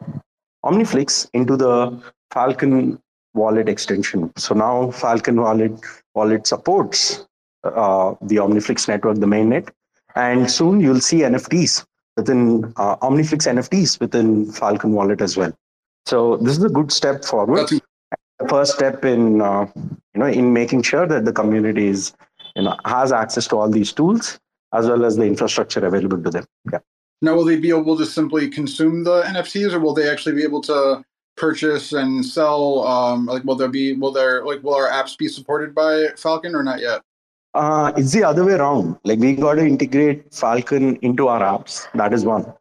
[0.64, 3.00] Omniflix into the Falcon
[3.34, 4.32] wallet extension.
[4.36, 5.72] So now Falcon wallet
[6.14, 7.26] wallet supports
[7.64, 9.70] uh, the Omniflix network, the mainnet,
[10.14, 11.84] and soon you'll see NFTs
[12.16, 15.52] within uh, Omniflix NFTs within Falcon wallet as well.
[16.06, 17.68] So this is a good step forward.
[17.68, 22.14] The first step in uh, you know in making sure that the community is
[22.56, 24.40] you know has access to all these tools
[24.72, 26.44] as well as the infrastructure available to them.
[26.72, 26.78] Yeah.
[27.22, 30.42] Now, will they be able to simply consume the NFTs, or will they actually be
[30.42, 31.04] able to
[31.36, 32.86] purchase and sell?
[32.86, 36.54] Um, like, will there be will there like will our apps be supported by Falcon
[36.54, 37.02] or not yet?
[37.52, 38.96] Uh, it's the other way around.
[39.04, 41.88] Like we got to integrate Falcon into our apps.
[41.94, 42.52] That is one.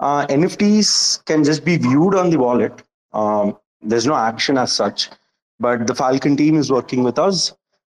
[0.00, 2.82] Uh, NFTs can just be viewed on the wallet.
[3.12, 5.10] Um, there's no action as such,
[5.58, 7.52] but the Falcon team is working with us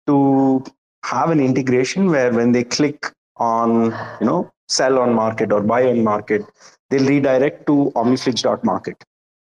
[0.07, 0.65] to
[1.05, 5.87] have an integration where when they click on, you know, sell on market or buy
[5.87, 6.43] on market,
[6.89, 9.05] they'll redirect to omniflix.market.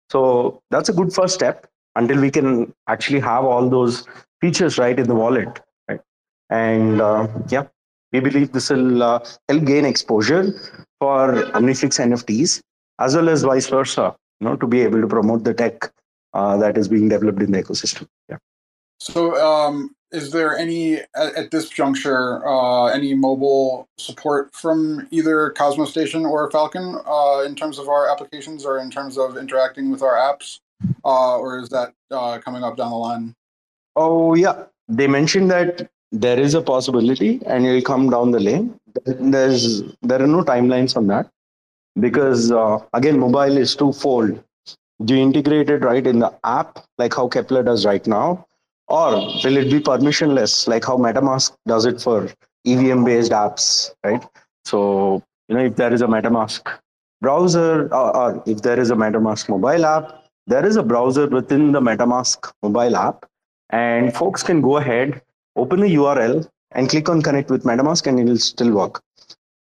[0.10, 4.08] So that's a good first step until we can actually have all those
[4.42, 5.60] features right in the wallet.
[5.88, 6.02] Right?
[6.50, 7.68] And uh, yeah,
[8.12, 10.54] we believe this will uh, help gain exposure
[11.00, 12.62] for Omniflix NFTs
[13.00, 15.92] as well as vice versa, you know, to be able to promote the tech
[16.34, 18.08] uh, that is being developed in the ecosystem.
[18.28, 18.38] Yeah.
[19.00, 25.52] So, um, is there any at, at this juncture uh, any mobile support from either
[25.52, 30.02] Cosmostation or Falcon uh, in terms of our applications or in terms of interacting with
[30.02, 30.60] our apps,
[31.06, 33.36] uh, or is that uh, coming up down the line?
[33.96, 38.79] Oh yeah, they mentioned that there is a possibility, and it'll come down the lane.
[39.06, 41.30] There's there are no timelines on that
[42.00, 44.44] because uh, again, mobile is twofold.
[45.06, 48.46] Do you integrate it right in the app, like how Keplr does right now,
[48.90, 52.30] or will it be permissionless, like how MetaMask does it for
[52.66, 54.24] EVM based apps, right?
[54.66, 56.68] So, you know, if there is a MetaMask
[57.22, 61.72] browser or, or, if there is a MetaMask mobile app, there is a browser within
[61.72, 63.26] the MetaMask mobile app,
[63.70, 65.22] and folks can go ahead,
[65.56, 69.02] open a URL, and click on connect with MetaMask, and it will still work.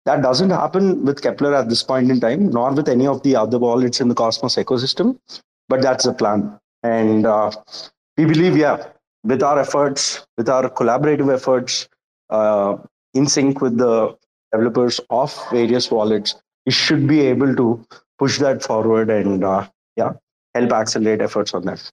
[0.05, 3.35] That doesn't happen with Keplr at this point in time, nor with any of the
[3.35, 5.19] other wallets in the Cosmos ecosystem,
[5.67, 6.57] but that's the plan.
[6.83, 7.51] And uh,
[8.17, 8.85] we believe, yeah,
[9.23, 11.89] with our efforts, with our collaborative efforts,
[12.29, 12.77] uh,
[13.13, 14.15] in sync with the
[14.51, 17.85] developers of various wallets, we should be able to
[18.17, 20.13] push that forward and uh, yeah,
[20.55, 21.91] help accelerate efforts on that.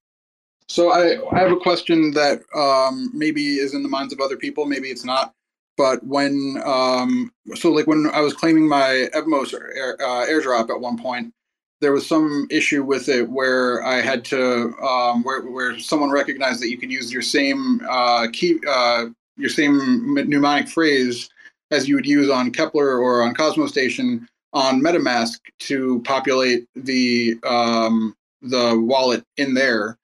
[0.69, 4.37] So I, I have a question that um, maybe is in the minds of other
[4.37, 5.33] people, maybe it's not.
[5.77, 10.81] But when um, so like when I was claiming my Evmos air, uh, airdrop at
[10.81, 11.33] one point,
[11.81, 16.63] there was some issue with it where I had to um, where where someone recognized
[16.63, 21.29] that you could use your same uh, key uh, your same mnemonic phrase
[21.71, 28.15] as you would use on Keplr or on Cosmostation on MetaMask to populate the um,
[28.43, 29.99] the wallet in there.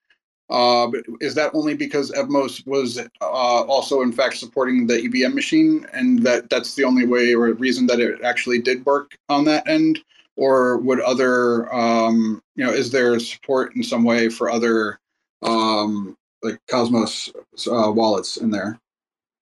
[0.51, 5.87] Uh, is that only because Evmos was uh, also, in fact, supporting the EVM machine,
[5.93, 9.67] and that that's the only way or reason that it actually did work on that
[9.67, 9.99] end?
[10.41, 14.99] or would other um, you know is there support in some way for other
[15.43, 17.29] um, like Cosmos
[17.67, 18.79] uh, wallets in there?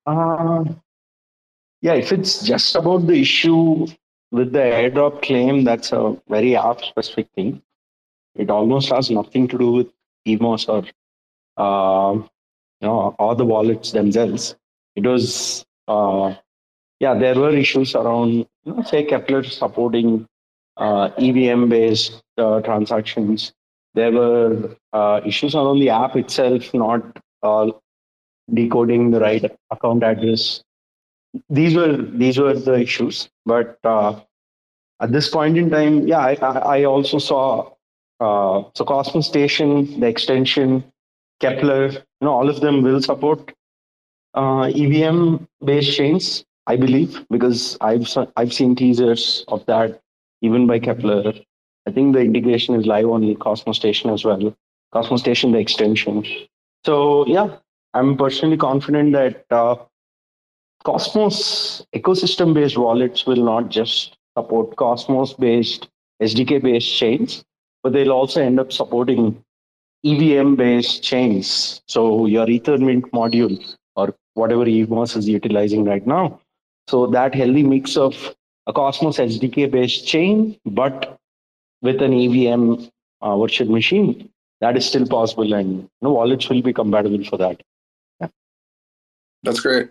[0.06, 0.66] Uh,
[1.82, 3.88] yeah, if it's just about the issue
[4.32, 7.62] with the airdrop claim, that's a very app specific thing.
[8.36, 9.88] It almost has nothing to do with
[10.28, 10.86] Evmos or
[11.60, 14.56] uh, you know or the wallets themselves.
[14.96, 16.34] It was uh,
[17.00, 18.32] yeah, there were issues around
[18.64, 20.28] you know say Keplr supporting
[20.78, 23.54] uh, EVM based uh, transactions.
[23.94, 27.20] There were uh, issues around the app itself not
[28.52, 30.64] decoding the right account address.
[31.50, 33.78] These were these were the issues, but
[35.02, 36.34] at this point in time, yeah, I,
[36.80, 37.72] I also saw
[38.20, 40.84] uh, so Cosmostation, the extension,
[41.42, 43.54] Keplr, you know, all of them will support
[44.34, 46.46] uh, EVM based chains.
[46.68, 50.02] I believe, because I've I've seen teasers of that
[50.42, 51.44] even by Keplr.
[51.88, 54.56] I think the integration is live on Cosmostation as well.
[54.94, 56.24] Cosmostation, the extension.
[56.86, 57.58] So yeah,
[57.96, 59.78] I'm personally confident that uh,
[60.84, 65.88] Cosmos ecosystem-based wallets will not just support Cosmos-based
[66.22, 67.44] SDK-based chains,
[67.84, 69.44] but they'll also end up supporting
[70.04, 71.82] EVM-based chains.
[71.88, 76.40] So your Ethermint module or whatever EVMOS is utilizing right now.
[76.88, 78.36] So that healthy mix of
[78.68, 81.18] a Cosmos SDK-based chain, but
[81.82, 82.90] with an EVM
[83.22, 84.30] uh, virtual machine,
[84.62, 87.62] that is still possible, and you know, wallets will be compatible for that.
[88.20, 88.28] Yeah.
[89.44, 89.90] That's great.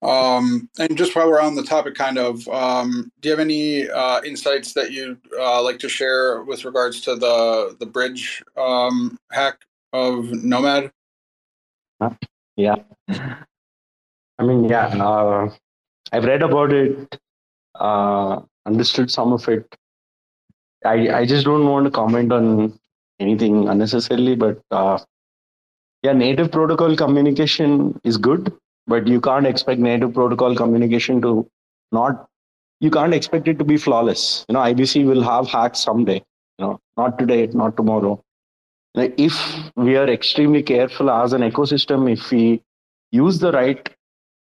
[0.00, 3.90] Um, and just while we're on the topic, kind of, um, do you have any
[3.90, 9.18] uh, insights that you'd uh, like to share with regards to the the bridge um,
[9.32, 10.92] hack of Nomad?
[12.56, 12.76] Yeah,
[13.08, 15.50] I mean, yeah, uh,
[16.12, 17.18] I've read about it,
[17.74, 19.66] uh, understood some of it.
[20.84, 22.78] I I just don't want to comment on
[23.18, 24.98] anything unnecessarily, but uh,
[26.04, 28.52] yeah, native protocol communication is good
[28.88, 31.48] but you can't expect native protocol communication to
[31.92, 32.26] not
[32.80, 34.46] you can't expect it to be flawless.
[34.48, 36.22] You know ibc will have hacks someday
[36.58, 38.22] you know not today not tomorrow.
[38.94, 39.36] If
[39.76, 42.62] we are extremely careful as an ecosystem if we
[43.12, 43.88] use the right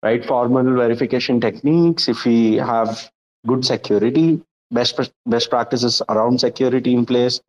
[0.02, 3.10] right formal verification techniques if we have
[3.46, 4.40] good security
[4.70, 7.40] best best practices around security in place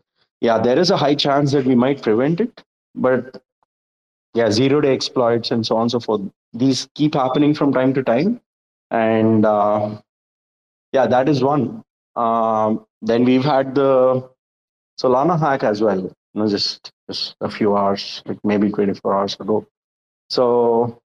[0.41, 2.63] yeah there is a high chance that we might prevent it.
[2.95, 3.41] But
[4.35, 6.21] yeah zero day exploits and so on and so forth.
[6.53, 8.41] These keep happening from time to time.
[8.91, 10.01] And uh,
[10.93, 11.83] yeah that is one.
[12.15, 14.29] Um, then we've had the
[15.01, 19.37] solana hack as well you know just just a few hours like maybe 24 hours
[19.39, 19.65] ago.
[20.29, 21.01] So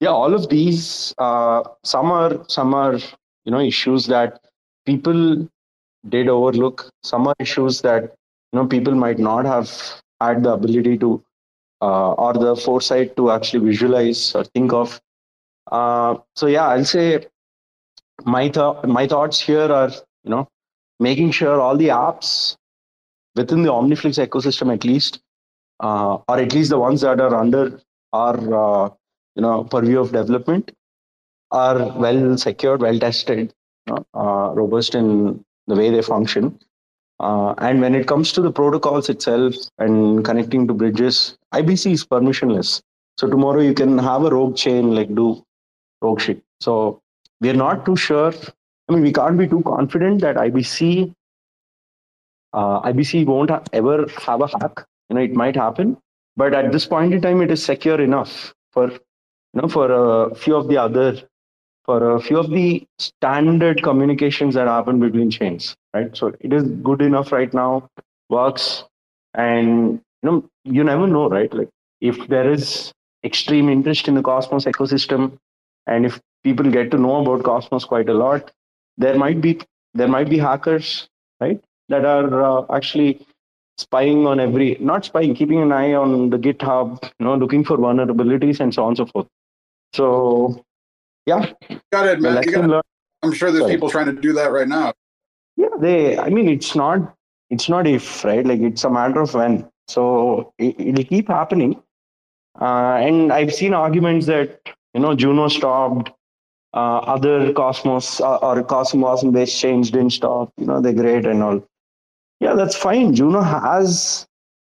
[0.00, 2.98] yeah all of these uh, some are some are
[3.44, 4.40] you know issues that
[4.86, 5.48] people
[6.08, 6.90] did overlook.
[7.04, 8.02] Some are issues that
[8.52, 9.70] you know people might not have
[10.20, 11.22] had the ability to
[11.80, 15.00] uh, or the foresight to actually visualize or think of.
[15.70, 17.26] Uh, so yeah, I'll say
[18.24, 19.90] my th- my thoughts here are
[20.24, 20.48] you know
[21.00, 22.56] making sure all the apps
[23.36, 25.20] within the OmniFlix ecosystem at least,
[25.80, 27.80] uh, or at least the ones that are under
[28.12, 28.90] our uh,
[29.36, 30.72] you know purview of development,
[31.50, 33.54] are well secured, well tested,
[33.90, 36.58] uh, robust in the way they function.
[37.20, 42.04] Uh, and when it comes to the protocols itself and connecting to bridges, IBC is
[42.04, 42.82] permissionless.
[43.16, 45.42] So tomorrow you can have a rogue chain like do
[46.02, 46.42] rogue shit.
[46.60, 47.00] So
[47.40, 48.32] we're not too sure.
[48.88, 51.12] I mean, we can't be too confident that IBC
[52.52, 54.84] uh, IBC won't ha- ever have a hack.
[55.10, 55.96] You know, it might happen,
[56.36, 58.98] but at this point in time, it is secure enough for you
[59.54, 61.20] know for a few of the other
[61.84, 66.14] for a few of the standard communications that happen between chains, right?
[66.14, 67.88] So it is good enough right now,
[68.28, 68.84] works,
[69.34, 71.52] and you know you never know, right?
[71.52, 71.68] Like
[72.00, 72.92] if there is
[73.24, 75.38] extreme interest in the Cosmos ecosystem,
[75.86, 78.50] and if people get to know about Cosmos quite a lot,
[78.96, 79.60] there might be
[79.94, 81.08] there might be hackers,
[81.40, 83.26] right, that are uh, actually
[83.78, 87.76] spying on every not spying, keeping an eye on the GitHub, you know, looking for
[87.76, 89.26] vulnerabilities and so on and so forth.
[89.94, 90.64] So
[91.26, 91.52] yeah.
[91.92, 92.82] Got to admit, gotta,
[93.22, 93.74] I'm sure there's Sorry.
[93.74, 94.92] people trying to do that right now.
[95.56, 96.18] Yeah, they.
[96.18, 97.14] I mean, it's not.
[97.50, 98.46] It's not if right.
[98.46, 99.68] Like it's a matter of when.
[99.88, 101.80] So it, will keep happening.
[102.60, 104.60] Uh, and I've seen arguments that
[104.94, 106.10] you know Juno stopped,
[106.74, 110.52] uh, other Cosmos uh, or Cosmos based chains didn't stop.
[110.56, 111.64] You know they're great and all.
[112.40, 113.14] Yeah, that's fine.
[113.14, 114.28] Juno has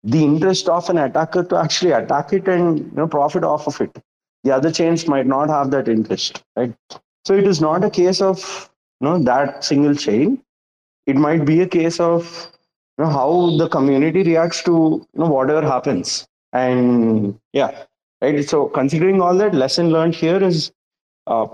[0.04, 3.80] the interest of an attacker to actually attack it and you know profit off of
[3.80, 3.98] it
[4.44, 6.74] the other chains might not have that interest right
[7.24, 10.40] so it is not a case of you know that single chain
[11.06, 12.50] it might be a case of
[13.04, 16.26] know how the community reacts to you know whatever happens.
[16.52, 17.84] And yeah
[18.20, 18.48] right?
[18.48, 20.72] So considering all that lesson learned here is
[21.26, 21.46] uh,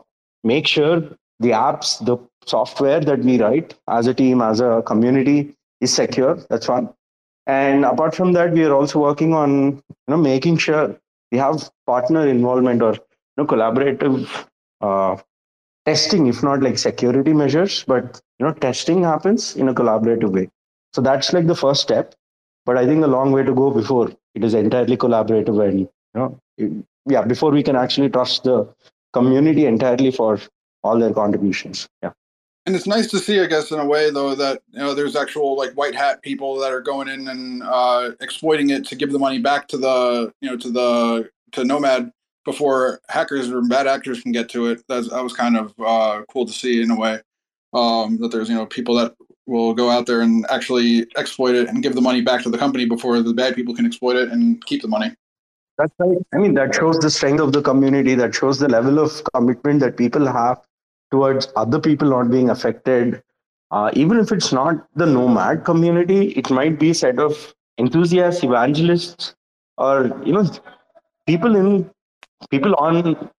[0.42, 1.01] make sure
[1.40, 2.16] the apps the
[2.47, 6.36] software that we write as a team as a community is secure.
[6.51, 6.90] That's one.
[7.47, 10.97] And apart from that we are also working on you know making sure
[11.30, 14.47] we have partner involvement or you know collaborative
[14.80, 15.16] uh,
[15.84, 20.49] testing if not like security measures but you know testing happens in a collaborative way
[20.95, 22.14] so that's like the first step
[22.64, 25.88] but i think a long way to go before it is entirely collaborative and you
[26.14, 26.72] know it,
[27.07, 28.59] yeah before we can actually trust the
[29.12, 30.40] community entirely for
[30.82, 32.12] all their contributions yeah
[32.66, 35.16] and it's nice to see i guess in a way though that you know there's
[35.16, 39.12] actual like white hat people that are going in and uh, exploiting it to give
[39.12, 42.11] the money back to the you know to the to nomad
[42.45, 44.82] before hackers or bad actors can get to it.
[44.88, 47.20] That's, that was kind of uh, cool to see in a way.
[47.72, 49.14] Um, that there's you know people that
[49.47, 52.59] will go out there and actually exploit it and give the money back to the
[52.59, 55.14] company before the bad people can exploit it and keep the money.
[55.76, 56.18] That's right.
[56.32, 58.14] I mean, that shows the strength of the community.
[58.14, 60.61] That shows the level of commitment that people have
[61.11, 63.22] towards other people not being affected.
[63.70, 68.45] Uh, even if it's not the nomad community, it might be a set of enthusiasts,
[68.45, 69.34] evangelists,
[69.76, 70.49] or you know,
[71.26, 71.90] people in
[72.51, 73.30] people on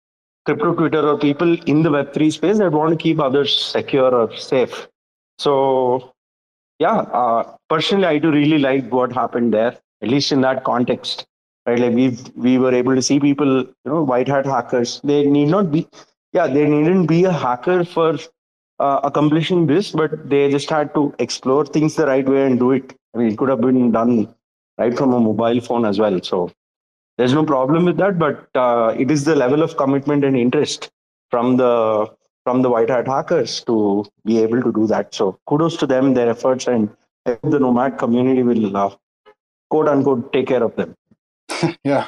[0.45, 4.35] crypto Twitter or people in the Web3 space that want to keep others secure or
[4.35, 4.87] safe.
[5.37, 6.13] So,
[6.79, 11.25] yeah, uh, personally, I do really like what happened there, at least in that context.
[11.67, 15.01] Right, like we we were able to see people, you know, white hat hackers.
[15.03, 15.87] They need not be,
[16.31, 18.19] yeah, they needn't be a hacker for
[18.79, 22.71] uh, accomplishing this, but they just had to explore things the right way and do
[22.71, 22.93] it.
[23.15, 24.33] I mean, it could have been done
[24.77, 26.21] right from a mobile phone as well.
[26.21, 26.51] So
[27.17, 30.91] there's no problem with that, but uh, it is the level of commitment and interest
[31.31, 32.07] from the
[32.45, 35.13] from the white hat hackers to be able to do that.
[35.13, 36.89] So kudos to them, their efforts, and
[37.25, 38.95] the nomad community will uh,
[39.69, 40.95] quote unquote take care of them.
[41.83, 42.07] yeah,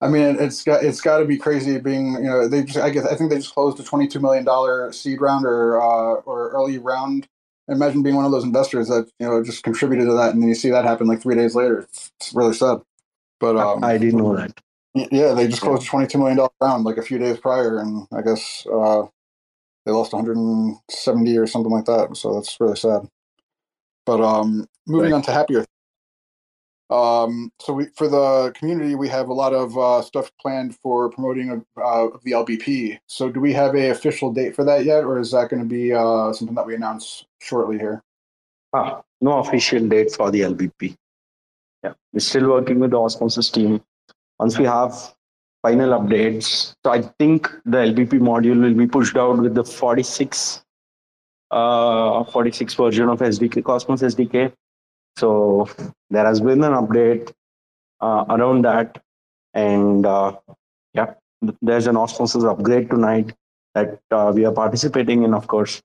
[0.00, 2.90] I mean it's got it's got to be crazy being you know they just I
[2.90, 6.20] guess I think they just closed a twenty two million dollar seed round or uh,
[6.26, 7.26] or early round.
[7.66, 10.50] Imagine being one of those investors that you know just contributed to that, and then
[10.50, 11.80] you see that happen like three days later.
[11.80, 12.82] It's, really sad.
[13.40, 14.60] But um, I didn't know that.
[14.94, 17.78] Yeah, they just closed a twenty two million dollar round like a few days prior,
[17.78, 19.04] and I guess uh,
[19.84, 22.16] they lost 170 or something like that.
[22.16, 23.08] So that's really sad.
[24.06, 25.16] But um, moving right.
[25.16, 25.64] on to happier.
[26.90, 31.10] Um, so we, for the community, we have a lot of uh, stuff planned for
[31.10, 32.98] promoting uh, the LBP.
[33.06, 35.68] So do we have a official date for that yet, or is that going to
[35.68, 38.02] be uh, something that we announce shortly here?
[38.74, 40.96] Ah, no official date for the LBP.
[41.82, 43.82] Yeah, we're still working with the Osmosis team.
[44.38, 45.14] Once we have
[45.64, 46.74] final updates.
[46.84, 50.62] So I think the LBP module will be pushed out with the 46,
[51.50, 54.52] uh, 46 version of SDK Cosmos SDK.
[55.16, 55.68] So
[56.10, 57.32] there has been an update
[58.00, 59.00] uh, around that,
[59.54, 60.36] and uh,
[60.92, 61.14] yeah,
[61.62, 63.32] there's an Osmosis upgrade tonight
[63.74, 65.80] that uh, we are participating in, of course,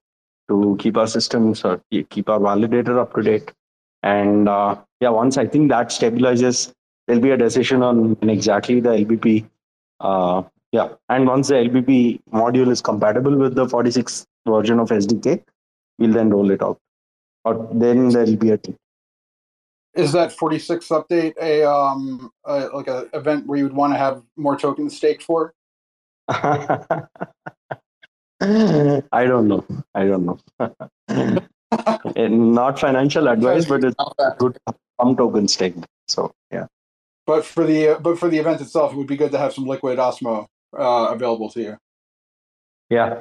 [0.50, 3.50] to keep our systems or keep our validator up to date.
[4.02, 6.70] And uh, yeah, once I think that stabilizes,
[7.06, 9.46] there'll be a decision on exactly the LBP
[10.00, 10.42] uh,
[10.72, 15.42] yeah, and once the LBP module is compatible with the 46 version of SDK,
[15.98, 16.78] we'll then roll it out.
[17.44, 18.76] Or then there will be a team.
[19.94, 23.98] Is that 46 update a um a, like a event where you would want to
[23.98, 25.52] have more tokens staked for?
[26.28, 27.02] I
[29.12, 29.66] don't know.
[29.94, 30.38] I don't know.
[32.28, 33.96] Not financial advice, but it's
[34.38, 34.56] good
[35.00, 35.84] some token staked.
[36.06, 36.66] So yeah
[37.30, 39.66] but for the but for the event itself, it would be good to have some
[39.72, 41.76] liquid Osmo uh, available to you.
[42.96, 43.20] Yeah,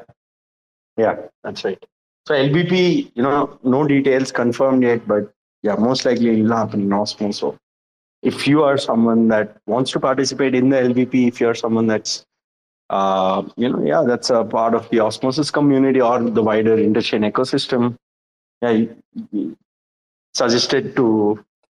[0.98, 1.84] yeah, that's right.
[2.28, 5.32] So LBP, you know, no details confirmed yet, but
[5.62, 7.32] yeah, most likely it will happen in Osmo.
[7.42, 7.56] So
[8.24, 12.26] if you are someone that wants to participate in the LBP, if you're someone that's
[12.90, 17.32] uh, you know, yeah, that's a part of the Osmosis community or the wider interchain
[17.32, 17.96] ecosystem.
[18.64, 18.86] Yeah,
[20.34, 21.08] suggested to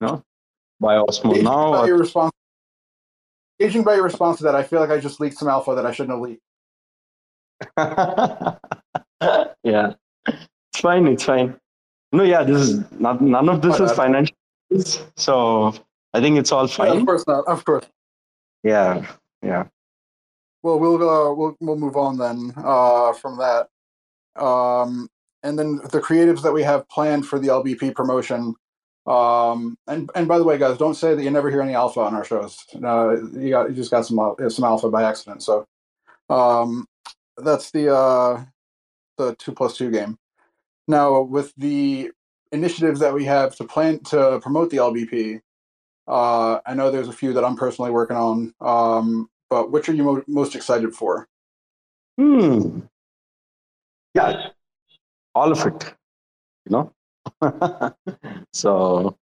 [0.01, 0.23] you know
[0.79, 1.71] by Osmo Aging now.
[1.71, 2.31] By your response,
[3.59, 5.85] aging by your response to that, I feel like I just leaked some alpha that
[5.85, 6.41] I shouldn't have leaked.
[9.63, 9.93] yeah,
[10.27, 11.07] it's fine.
[11.07, 11.55] It's fine.
[12.11, 13.21] No, yeah, this is not.
[13.21, 14.35] None of this oh, is financial.
[15.15, 15.73] So
[16.13, 16.93] I think it's all fine.
[16.93, 17.47] Yeah, of course not.
[17.47, 17.85] Of course.
[18.63, 19.05] Yeah.
[19.43, 19.65] Yeah.
[20.63, 23.67] Well, we'll uh, we'll we'll move on then uh, from that.
[24.41, 25.07] Um,
[25.43, 28.55] and then the creatives that we have planned for the LBP promotion
[29.07, 31.99] um, and and by the way, guys, don't say that you never hear any alpha
[31.99, 32.65] on our shows.
[32.73, 35.43] No, you got you just got some uh, some alpha by accident.
[35.43, 35.67] So
[36.29, 36.87] um,
[37.37, 38.43] that's the uh,
[39.17, 40.17] the two plus two game.
[40.87, 42.11] Now with the
[42.51, 45.41] initiatives that we have to plan to promote the LBP,
[46.07, 48.53] uh, I know there's a few that I'm personally working on.
[48.61, 51.27] Um, but which are you mo- most excited for?
[52.17, 52.81] Hmm.
[54.13, 54.49] Yeah,
[55.33, 55.93] all of it.
[56.65, 56.93] You know,
[58.53, 59.17] so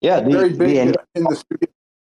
[0.00, 1.68] yeah, the, very big the in the studio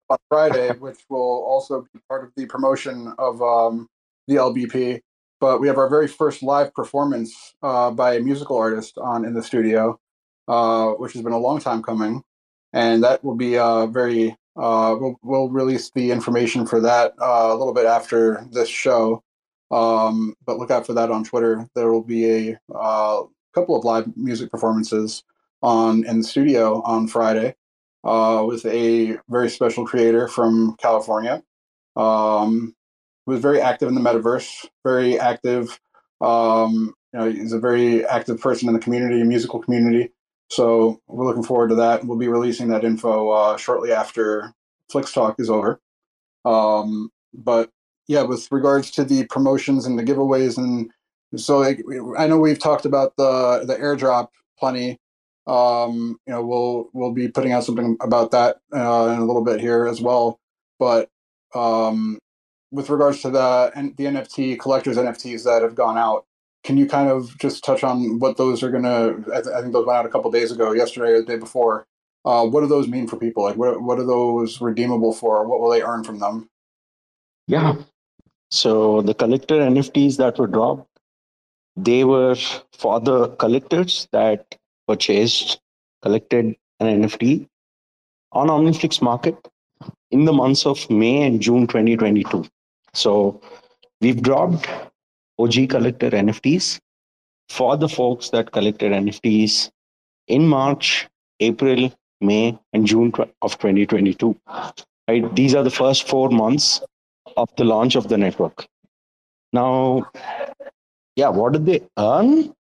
[0.10, 3.88] on Friday, which will also be part of the promotion of um,
[4.28, 5.02] the LBP.
[5.40, 9.34] But we have our very first live performance uh, by a musical artist on in
[9.34, 10.00] the studio,
[10.48, 12.24] uh, which has been a long time coming,
[12.74, 14.36] and that will be uh, very.
[14.58, 19.24] Uh, we'll, we'll release the information for that uh, a little bit after this show.
[19.72, 21.66] Um, but look out for that on Twitter.
[21.76, 23.22] There will be a uh,
[23.54, 25.24] couple of live music performances
[25.62, 27.56] on in the studio on Friday
[28.04, 31.44] uh, with a very special creator from California.
[31.96, 32.76] Um,
[33.26, 35.80] was very active in the metaverse, very active.
[36.22, 40.12] Um, you know, he's a very active person in the community, musical community.
[40.50, 42.06] So we're looking forward to that.
[42.06, 44.54] We'll be releasing that info uh, shortly after
[44.92, 45.80] Flix Talk is over.
[46.44, 47.70] Um, but
[48.08, 50.90] yeah, with regards to the promotions and the giveaways, and
[51.36, 51.84] so like,
[52.18, 54.98] I know we've talked about the the airdrop plenty.
[55.48, 59.44] Um, you know, we'll we'll be putting out something about that uh, in a little
[59.44, 60.40] bit here as well.
[60.80, 61.10] But
[61.54, 62.20] um,
[62.72, 66.26] with regards to the the NFT collectors NFTs that have gone out,
[66.64, 69.16] can you kind of just touch on what those are gonna?
[69.34, 71.38] I, th- I think those went out a couple days ago, yesterday or the day
[71.38, 71.86] before.
[72.26, 73.44] Uh, what do those mean for people?
[73.44, 75.48] Like, what what are those redeemable for?
[75.48, 76.50] What will they earn from them?
[77.48, 77.76] Yeah.
[78.52, 80.89] So the collector NFTs that were dropped,
[81.76, 82.36] they were
[82.74, 84.56] for the collectors that
[84.88, 85.60] purchased,
[86.02, 87.48] collected an NFT
[88.32, 89.36] on OmniFlix Market
[90.12, 92.46] in the months of May and June 2022.
[92.94, 93.42] So
[94.02, 94.68] we've dropped
[95.38, 96.80] OG collector NFTs
[97.50, 99.72] for the folks that collected NFTs
[100.28, 101.08] in March,
[101.40, 101.92] April,
[102.22, 103.12] May, and June
[103.42, 104.36] of 2022.
[105.08, 105.36] Right?
[105.36, 106.82] These are the first four months
[107.38, 108.68] of the launch of the network.
[109.52, 110.12] Now,
[111.20, 112.54] yeah, what did they earn?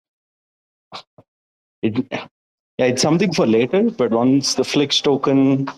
[1.83, 5.69] It, yeah, it's something for later, but once the Flix token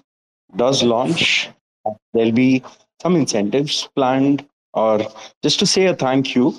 [0.57, 1.51] does launch,
[2.15, 2.63] there'll be
[3.03, 5.01] some incentives planned or
[5.43, 6.55] just to say a thank you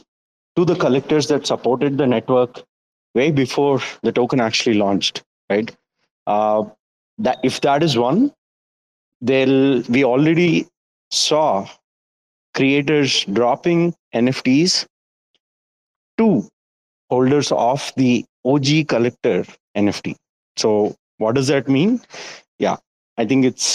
[0.56, 2.64] to the collectors that supported the network
[3.16, 5.76] way before the token actually launched right
[6.28, 6.64] uh,
[7.18, 8.34] that if that is one
[9.22, 10.68] they'll we already
[11.12, 11.68] saw
[12.54, 14.86] creators dropping nfts
[16.22, 16.30] to
[17.10, 18.14] holders of the
[18.54, 19.40] og collector
[19.86, 20.16] nft
[20.64, 20.72] so
[21.18, 22.00] what does that mean?
[22.60, 22.78] Yeah
[23.18, 23.70] i think it's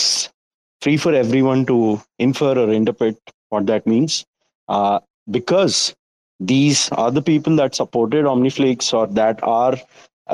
[0.82, 3.16] free for everyone to infer or interpret
[3.48, 4.24] what that means.
[4.68, 4.98] Uh,
[5.30, 5.94] because
[6.40, 9.76] these are the people that supported omniflix or that are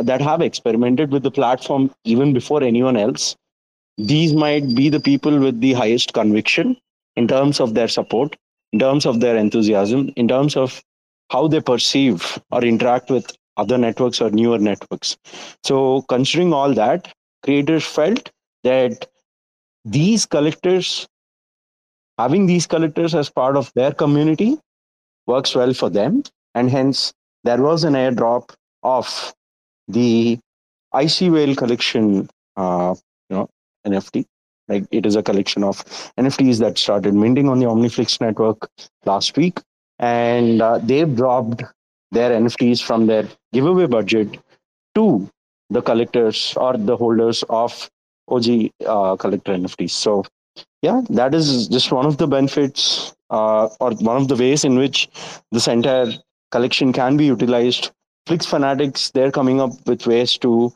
[0.03, 3.37] that have experimented with the platform even before anyone else
[3.99, 6.77] these might be the people with the highest conviction
[7.17, 8.35] in terms of their support
[8.73, 10.83] in terms of their enthusiasm in terms of
[11.33, 15.17] how they perceive or interact with other networks or newer networks.
[15.65, 17.13] So considering all that
[17.43, 18.31] creators felt
[18.65, 19.07] that
[19.85, 21.07] these collectors
[22.19, 24.59] having these collectors as part of their community
[25.27, 26.23] works well for them.
[26.55, 27.13] And hence
[27.45, 29.35] there was an airdrop of
[29.89, 30.39] the
[30.93, 32.95] icy whale collection uh,
[33.31, 33.49] you know
[33.87, 34.25] nft
[34.69, 35.79] like it is a collection of
[36.19, 38.69] nfts that started minting on the omniflix network
[39.05, 39.61] last week
[40.03, 41.63] and uh, they've dropped
[42.11, 44.39] their nfts from their giveaway budget
[44.95, 45.07] to
[45.71, 47.89] the collectors or the holders of
[48.29, 48.49] og
[48.95, 50.23] uh, collector nfts so
[50.83, 54.79] yeah that is just one of the benefits uh, or one of the ways in
[54.79, 55.09] which
[55.51, 56.13] this entire
[56.53, 57.91] collection can be utilized.
[58.27, 60.73] Flix fanatics, they're coming up with ways to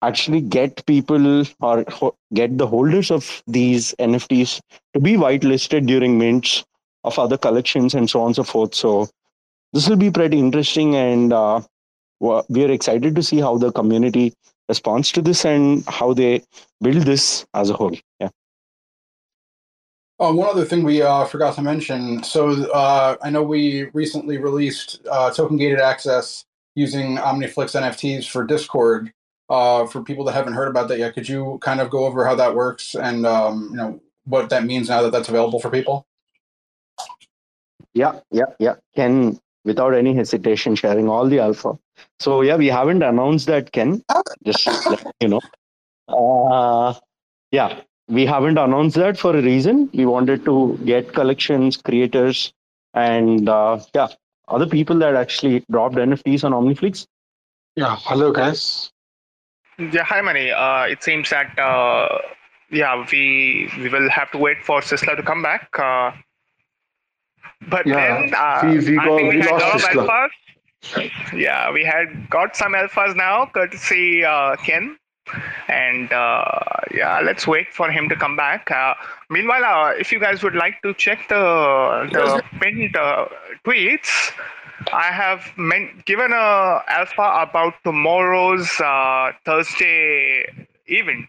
[0.00, 4.60] actually get people or ho- get the holders of these NFTs
[4.94, 6.64] to be whitelisted during mints
[7.04, 8.74] of other collections and so on and so forth.
[8.74, 9.08] So
[9.72, 11.60] this will be pretty interesting, and uh,
[12.20, 14.32] we are excited to see how the community
[14.68, 16.42] responds to this and how they
[16.80, 17.96] build this as a whole.
[18.20, 18.30] Yeah.
[20.20, 22.22] Oh, one other thing we uh, forgot to mention.
[22.22, 26.44] So uh, I know we recently released uh, token gated access
[26.76, 29.12] using OmniFlix NFTs for Discord.
[29.50, 32.24] Uh, for people that haven't heard about that yet, could you kind of go over
[32.24, 35.68] how that works and um, you know what that means now that that's available for
[35.68, 36.06] people?
[37.94, 38.74] Yeah, yeah, yeah.
[38.96, 41.78] Ken, without any hesitation, sharing all the alpha.
[42.18, 44.02] So yeah, we haven't announced that, Ken.
[44.44, 44.68] Just
[45.20, 45.40] you know.
[46.08, 46.94] Uh,
[47.52, 49.90] yeah, we haven't announced that for a reason.
[49.94, 52.52] We wanted to get collections, creators,
[52.94, 54.08] and uh, yeah,
[54.48, 57.06] other people that actually dropped NFTs on OmniFlix.
[57.76, 58.90] Yeah, hello guys.
[59.78, 60.50] Yeah, hi Mani.
[60.50, 62.18] Uh, it seems that uh,
[62.70, 65.68] yeah, we we will have to wait for Sistla to come back.
[65.78, 66.12] Uh,
[67.68, 70.28] but yeah, then uh, we, we, got, we, we lost Sistla.
[71.32, 74.98] Yeah, we had got some alphas now, courtesy uh, Ken.
[75.68, 76.44] And uh,
[76.92, 78.70] yeah let's wait for him to come back.
[78.70, 78.94] Uh,
[79.30, 83.26] meanwhile uh, if you guys would like to check the the pinned uh,
[83.64, 84.32] tweets
[84.92, 90.44] i have meant, given a alpha about tomorrow's uh, thursday
[90.86, 91.26] event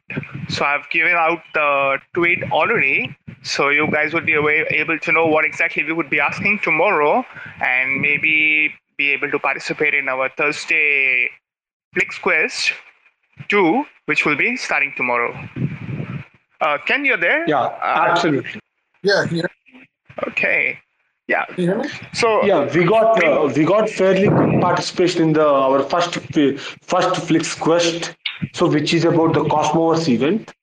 [0.49, 5.25] so i've given out the tweet already so you guys would be able to know
[5.27, 7.23] what exactly we would be asking tomorrow
[7.61, 11.29] and maybe be able to participate in our thursday
[11.95, 12.73] Flix Quest
[13.47, 15.33] 2, which will be starting tomorrow.
[16.59, 17.47] Uh, Ken, you're there?
[17.47, 18.59] Yeah, uh, absolutely.
[19.01, 19.25] Yeah.
[20.27, 20.77] Okay.
[21.27, 21.45] Yeah.
[22.13, 26.19] So yeah, we got uh, we got fairly good participation in the our first
[26.83, 28.13] first Flix Quest,
[28.53, 30.53] so which is about the Cosmos event,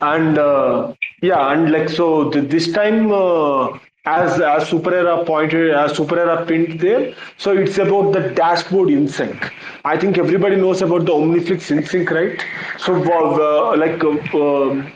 [0.00, 5.70] and uh, yeah, and like so th- this time uh, as as Super Era pointed
[5.70, 9.50] as Super Era pinned there, so it's about the dashboard InSync.
[9.84, 12.44] I think everybody knows about the OmniFlix InSync, right?
[12.78, 14.02] So uh, like.
[14.04, 14.90] Uh,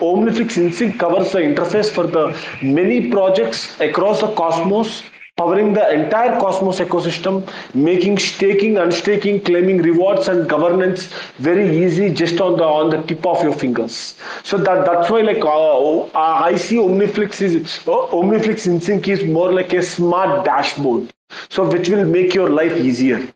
[0.00, 5.02] OmniFlix InSync covers the interface for the many projects across the Cosmos
[5.36, 11.08] powering the entire Cosmos ecosystem, making staking, unstaking, claiming rewards and governance
[11.38, 14.14] very easy just on the on the tip of your fingers.
[14.44, 16.08] So that that's why like uh, uh
[16.50, 17.54] I see OmniFlix is
[17.86, 21.12] uh, OmniFlix InSync is more like a smart dashboard,
[21.50, 23.28] so which will make your life easier.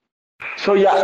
[0.56, 1.02] So yeah,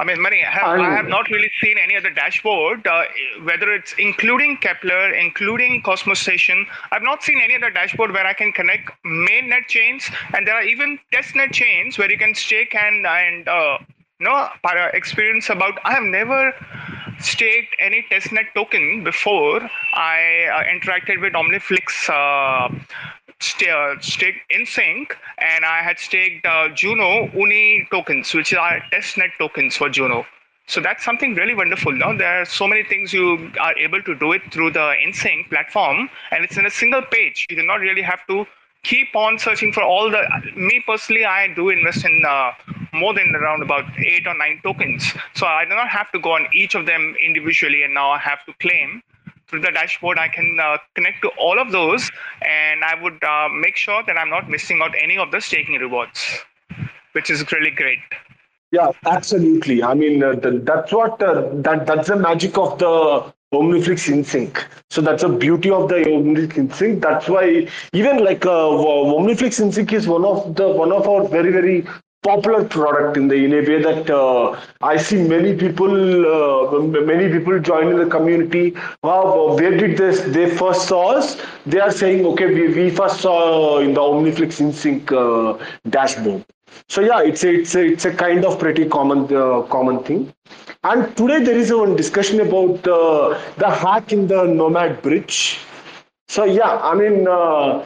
[0.00, 3.02] I mean, Mani, I have, I have not really seen any other dashboard, uh,
[3.42, 6.64] whether it's including Keplr, including Cosmostation.
[6.92, 10.62] I've not seen any other dashboard where I can connect mainnet chains, and there are
[10.62, 13.78] even testnet chains where you can stake and and uh,
[14.20, 14.48] no
[14.94, 15.80] experience about.
[15.84, 16.52] I have never
[17.20, 19.60] staked any testnet token before
[19.94, 22.72] I uh, interacted with OmniFlix uh,
[23.40, 24.50] st- uh, staked
[25.38, 30.26] and I had staked uh, Juno Uni tokens, which are testnet tokens for Juno.
[30.66, 31.92] So that's something really wonderful.
[31.92, 35.48] Now there are so many things you are able to do it through the InSync
[35.48, 37.46] platform, and it's in a single page.
[37.48, 38.46] You do not really have to
[38.82, 40.22] keep on searching for all the.
[40.56, 42.52] Me personally, I do invest in uh,
[42.92, 46.32] more than around about eight or nine tokens, so I do not have to go
[46.32, 49.02] on each of them individually, and now I have to claim
[49.48, 52.10] through the dashboard, I can uh, connect to all of those,
[52.42, 55.80] and I would uh, make sure that I'm not missing out any of the staking
[55.80, 56.22] rewards,
[57.12, 57.98] which is really great.
[58.70, 59.82] Yeah, absolutely.
[59.82, 64.62] I mean, uh, the, that's what uh, that that's the magic of the OmniFlix InSync.
[64.90, 67.00] So that's the beauty of the OmniFlix InSync.
[67.00, 71.50] That's why even like uh, OmniFlix InSync is one of the one of our very
[71.50, 71.86] very
[72.28, 75.94] popular product in the in a way that uh, I see many people
[76.34, 76.80] uh,
[77.12, 78.64] many people join in the community.
[79.02, 81.36] Wow, where did this they first saw us?
[81.66, 85.64] They are saying, okay, we, we first saw in the OmniFlix InSync uh,
[85.96, 86.44] dashboard.
[86.88, 90.32] So yeah, it's a, it's a, it's a kind of pretty common uh, common thing.
[90.84, 95.58] And today there is a one discussion about uh, the hack in the Nomad bridge.
[96.28, 97.84] So yeah, I mean uh,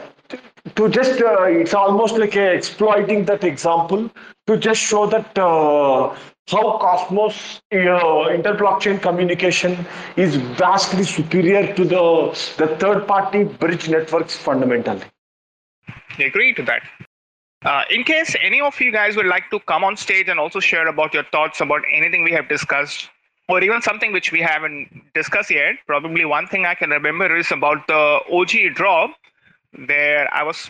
[0.75, 4.09] to just uh, it's almost like exploiting that example
[4.47, 6.15] to just show that uh,
[6.49, 9.85] how Cosmos uh, inter-blockchain communication
[10.17, 12.05] is vastly superior to the
[12.57, 15.05] the third-party bridge networks fundamentally.
[16.19, 16.83] I agree to that.
[17.65, 20.59] Uh, in case any of you guys would like to come on stage and also
[20.59, 23.09] share about your thoughts about anything we have discussed,
[23.47, 27.51] or even something which we haven't discussed yet, probably one thing I can remember is
[27.51, 29.11] about the OG drop
[29.87, 30.69] where I was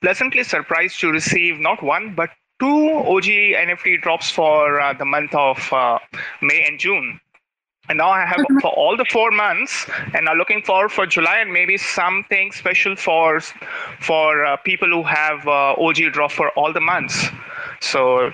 [0.00, 2.30] pleasantly surprised to receive not one but
[2.60, 5.98] two OG NFT drops for uh, the month of uh,
[6.40, 7.20] May and June.
[7.88, 8.60] And now I have mm-hmm.
[8.60, 12.94] for all the four months, and I'm looking forward for July and maybe something special
[12.94, 13.40] for
[14.00, 17.26] for uh, people who have uh, OG drop for all the months.
[17.80, 18.30] So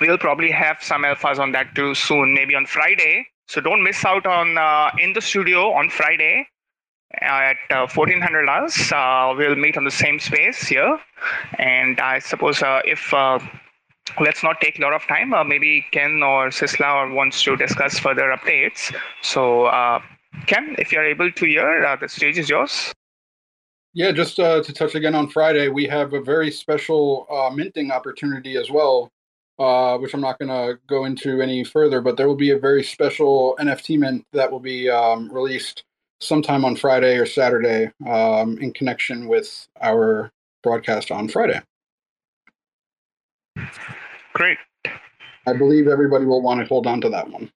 [0.00, 3.26] we'll probably have some alphas on that too soon, maybe on Friday.
[3.46, 6.46] So don't miss out on uh, in the studio on Friday
[7.20, 8.92] at uh, 1400 hours.
[8.92, 10.98] Uh, we'll meet on the same space here.
[11.58, 13.38] And I suppose uh, if uh,
[14.20, 17.98] let's not take a lot of time, uh, maybe Ken or Sistla wants to discuss
[17.98, 18.94] further updates.
[19.22, 20.00] So, uh,
[20.46, 22.92] Ken, if you're able to hear, the stage is yours.
[23.94, 28.70] Yeah, just to touch again on Friday, we have a very special minting opportunity as
[28.70, 29.10] well.
[29.58, 32.58] Uh, which I'm not going to go into any further, but there will be a
[32.58, 35.84] very special NFT mint that will be um, released
[36.22, 40.30] sometime on Friday or Saturday um, in connection with our
[40.62, 41.60] broadcast on Friday.
[44.32, 44.58] Great.
[45.46, 47.50] I believe everybody will want to hold on to that one.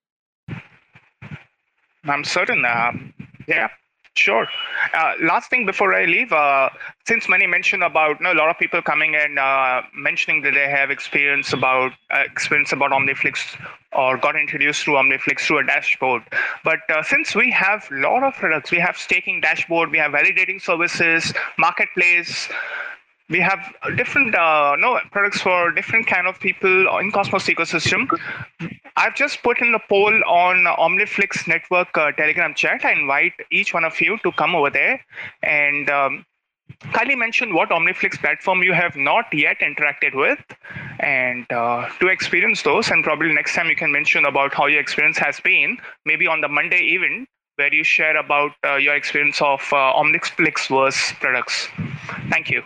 [2.05, 2.65] I'm certain.
[2.65, 2.93] Uh,
[3.49, 3.69] yeah,
[4.17, 4.49] Sure.
[4.95, 6.71] Uh, last thing before I leave, uh,
[7.07, 10.55] since Mani mentioned about you know, a lot of people coming and uh, mentioning that
[10.55, 13.61] they have experience about uh, experience about OmniFlix
[13.93, 16.23] or got introduced through OmniFlix through a dashboard.
[16.65, 20.13] But uh, since we have a lot of products, we have staking dashboard, we have
[20.13, 22.49] validating services, marketplace,
[23.29, 23.59] we have
[23.97, 28.09] different uh, no products for different kind of people in Cosmos ecosystem.
[28.97, 32.85] I've just put in the poll on OmniFlix network uh, Telegram chat.
[32.85, 35.01] I invite each one of you to come over there
[35.43, 36.25] and um,
[36.93, 40.39] kindly mention what OmniFlix platform you have not yet interacted with
[41.01, 42.91] and uh, to experience those.
[42.91, 46.41] And probably next time you can mention about how your experience has been, maybe on
[46.41, 51.69] the Monday event where you share about uh, your experience of uh, OmniFlix verse products.
[52.31, 52.63] Thank you.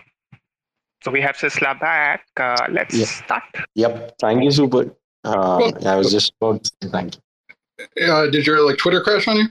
[1.03, 2.25] So we have Sistla back.
[2.37, 3.05] Uh, let's Yeah.
[3.05, 3.43] start.
[3.75, 4.15] Yep.
[4.19, 4.83] Thank you, Super.
[5.23, 7.15] Uh, Well- yeah, I was just about to say thank
[8.07, 9.47] Uh, did your like Twitter crash on you?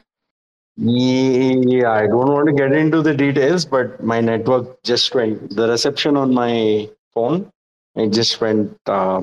[0.76, 1.78] you.
[1.80, 5.54] Yeah, I don't want to get into the details, but my network just went.
[5.56, 7.50] The reception on my phone
[7.96, 9.22] it just went uh,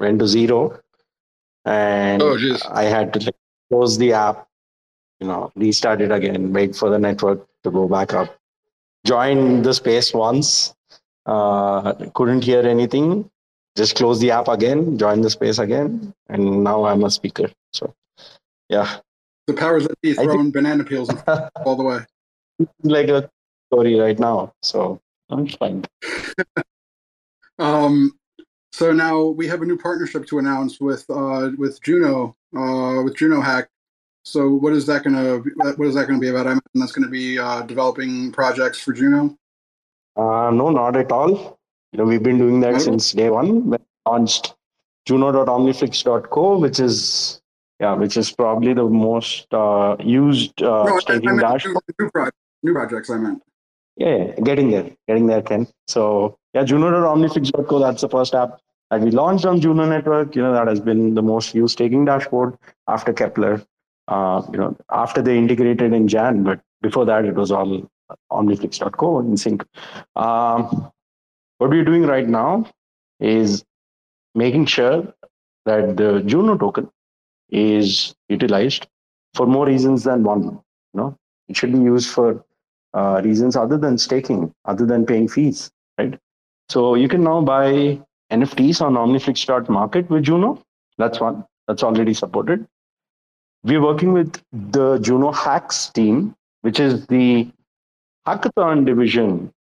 [0.00, 0.80] went to zero,
[1.66, 2.36] and Oh.
[2.70, 3.36] I had to like,
[3.70, 4.48] close the app,
[5.20, 8.34] you know, restart it again, wait for the network to go back up.
[9.04, 10.74] Join the space once,
[11.26, 13.28] uh, couldn't hear anything.
[13.76, 17.50] Just close the app again, join the space again, and now I'm a speaker.
[17.74, 17.92] So,
[18.70, 18.98] yeah,
[19.46, 21.10] The powers that be I think- throwing banana peels
[21.64, 21.98] all the way.
[22.82, 23.28] like a
[23.70, 24.52] story right now.
[24.62, 25.84] So I'm fine.
[27.58, 28.12] Um,
[28.72, 33.16] so now we have a new partnership to announce with uh, with Juno uh, with
[33.16, 33.68] Juno Hack.
[34.24, 35.38] So what is that gonna
[35.76, 36.46] what is that gonna be about?
[36.46, 39.36] I imagine that's gonna be uh, developing projects for Juno.
[40.16, 41.58] Uh, no, not at all.
[41.92, 42.84] You know, we've been doing that Okay.
[42.84, 43.70] since day one.
[43.70, 44.54] We launched
[45.06, 47.40] juno.omniflix.co, which is
[47.80, 51.84] yeah, which is probably the most uh, used uh, no, I, I staking dashboard.
[51.98, 53.10] new, new, projects, new projects.
[53.10, 53.42] I meant.
[53.96, 55.66] Yeah, yeah, getting there, getting there, Ken.
[55.86, 58.60] So yeah, Juno.omniflix.co, that's the first app
[58.90, 60.34] that we launched on Juno Network.
[60.34, 62.56] You know, that has been the most used staking dashboard
[62.88, 63.64] after Keplr.
[64.08, 67.88] Uh, you know, after they integrated in Jan, but before that, it was all
[68.30, 69.64] omniflix.co in sync.
[70.14, 70.90] Um,
[71.58, 72.70] what we're doing right now
[73.20, 73.64] is
[74.34, 75.12] making sure
[75.64, 76.90] that the Juno token
[77.50, 78.86] is utilized
[79.34, 80.42] for more reasons than one.
[80.42, 80.60] You
[80.94, 81.16] know,
[81.48, 82.44] it should be used for
[82.94, 86.18] uh, reasons other than staking, other than paying fees, right?
[86.68, 88.00] So you can now buy
[88.32, 90.62] NFTs on omniflix.market with Juno.
[90.98, 92.66] That's one that's already supported.
[93.64, 97.50] We're working with the Juno Hacks team, which is the
[98.26, 99.52] hackathon division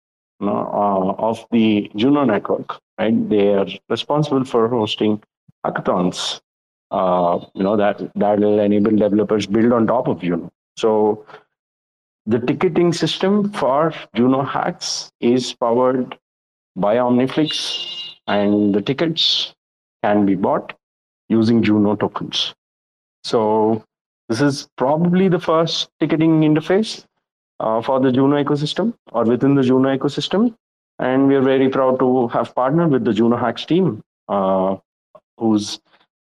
[0.42, 3.30] uh, of the Juno network, right?
[3.30, 5.22] They are responsible for hosting
[5.66, 6.42] hackathons,
[6.92, 10.52] uh, you know, that, that will enable developers build on top of Juno.
[10.78, 11.26] So
[12.26, 16.18] the ticketing system for Juno Hacks is powered
[16.76, 19.54] by Omniflix, and the tickets
[20.04, 20.74] can be bought
[21.30, 22.54] using Juno tokens.
[23.24, 23.84] So
[24.28, 27.06] this is probably the first ticketing interface
[27.60, 30.54] uh, for the Juno ecosystem or within the Juno ecosystem.
[31.00, 34.78] And we are very proud to have partnered with the Juno Hacks team, uh,
[35.38, 35.80] whose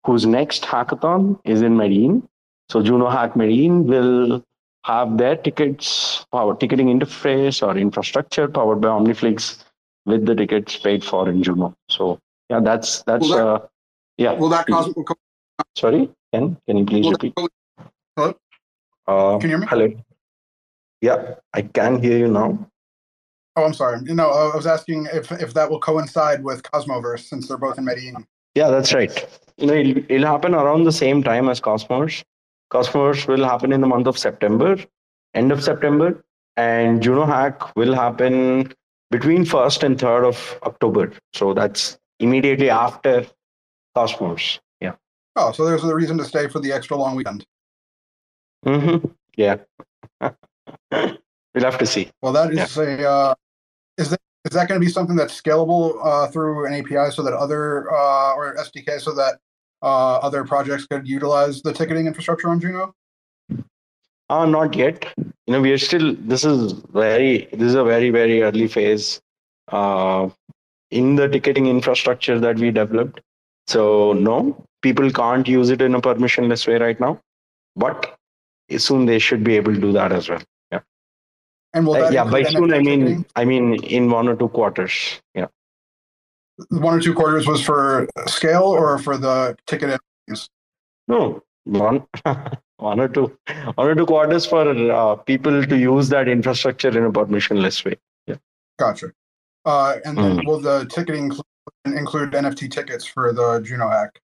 [0.06, 2.28] whose next hackathon is in Medellin.
[2.70, 4.44] So Juno Hack Medellin will
[4.86, 9.64] have their tickets, our ticketing interface or infrastructure powered by Omniflix
[10.06, 11.74] with the tickets paid for in Juno.
[11.90, 12.20] So
[12.50, 13.60] yeah, that's that's Will that- uh,
[14.18, 14.34] yeah.
[14.34, 14.94] Will that cause?
[15.76, 17.34] Sorry, Ken, can you please repeat?
[17.36, 17.48] co-
[19.08, 19.68] Uh, Can you hear me?
[19.68, 19.88] Hello.
[21.02, 22.68] Yeah, I can hear you now.
[23.56, 24.00] oh, I'm sorry.
[24.06, 27.78] You know, I was asking if if that will coincide with Cosmoverse since they're both
[27.78, 28.26] in Medellin.
[28.56, 29.14] Yeah, that's right.
[29.58, 32.24] You know, it'll, it'll happen around the same time as Cosmos.
[32.70, 34.78] Cosmos will happen in the month of September,
[35.34, 36.24] end of September,
[36.58, 38.74] and Juno Hack will happen
[39.12, 41.12] between 1st and 3rd of October.
[41.34, 43.26] So that's immediately after
[43.96, 44.60] Cosmos.
[44.82, 44.94] Yeah.
[45.36, 47.46] Oh, so there's a reason to stay for the extra long weekend.
[48.64, 48.98] hmm
[49.36, 49.58] Yeah.
[50.92, 52.10] we'll have to see.
[52.22, 53.36] Well, that is a uh,
[53.98, 57.22] is that is that going to be something that's scalable uh, through an API so
[57.24, 59.40] that other uh, or SDK so that
[59.82, 62.94] uh, other projects could utilize the ticketing infrastructure on Juno?
[64.30, 65.06] Uh, not yet.
[65.18, 66.16] You know, we are still.
[66.20, 67.48] This is very.
[67.52, 69.20] This is a very very early phase
[69.70, 70.30] uh,
[70.92, 73.22] in the ticketing infrastructure that we developed.
[73.68, 77.20] So no, people can't use it in a permissionless way right now,
[77.76, 78.16] but
[78.78, 80.42] soon they should be able to do that as well.
[81.74, 82.24] And will Uh, yeah.
[82.24, 83.26] By soon, I mean?
[83.36, 85.22] I mean in one or two quarters.
[85.36, 85.48] Yeah.
[86.70, 90.00] one or two quarters was for scale or for the ticket.
[91.08, 92.06] No, one.
[92.80, 93.38] One or two,
[93.76, 97.98] one or two quarters for uh, people to use that infrastructure in a permissionless way.
[98.26, 98.36] Yeah.
[98.78, 99.08] Gotcha.
[99.66, 100.46] Uh, and then Mm.
[100.48, 101.46] will the ticketing include,
[101.88, 104.22] include NFT tickets for the Juno hack?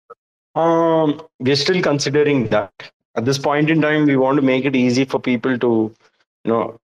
[0.56, 2.72] Um, we're still considering that.
[3.14, 5.94] At this point in time, we want to make it easy for people to,
[6.44, 6.80] you know,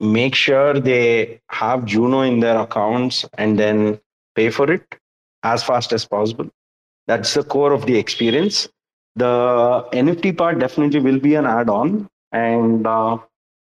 [0.00, 4.00] make sure they have Juno in their accounts and then
[4.34, 4.96] pay for it
[5.42, 6.48] as fast as possible.
[7.06, 8.68] That's the core of the experience.
[9.16, 13.18] The NFT part definitely will be an add-on, and uh,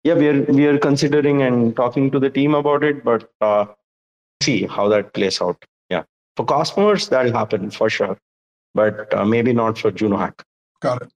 [0.02, 3.66] yeah, we are we are considering and talking to the team about it, but uh,
[4.42, 5.64] see how that plays out.
[5.88, 6.02] Yeah,
[6.36, 8.18] for Cosmos, that'll happen for sure
[8.74, 10.44] but uh, maybe not for Juno Hack.
[10.80, 11.10] Got it.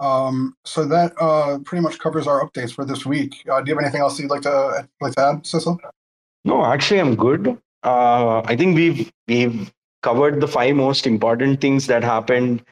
[0.00, 3.44] Um, so that uh, pretty much covers our updates for this week.
[3.50, 5.78] Uh, do you have anything else you'd like to like to add, Sistla?
[6.44, 7.58] No, actually, I'm good.
[7.82, 9.72] uh, I think we've we've
[10.02, 12.62] covered the five most important things that happened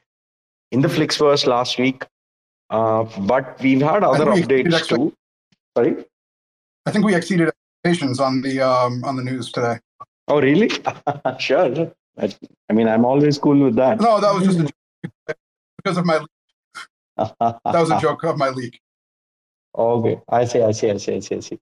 [0.73, 2.05] in the Flixverse last week.
[2.71, 5.13] Uh, but we've had other we updates too.
[5.77, 6.05] Sorry.
[6.87, 7.51] I think we exceeded
[7.85, 9.79] expectations on the um, on the news today.
[10.29, 10.71] Oh, really?
[11.39, 11.93] sure.
[12.19, 12.35] I,
[12.69, 14.01] I mean, I'm always cool with that.
[14.01, 15.37] No, that was just a joke
[15.79, 16.21] because of my.
[17.17, 18.81] That was a joke of my leak.
[19.79, 21.59] Okay, I see, I see, I see, I see, I see.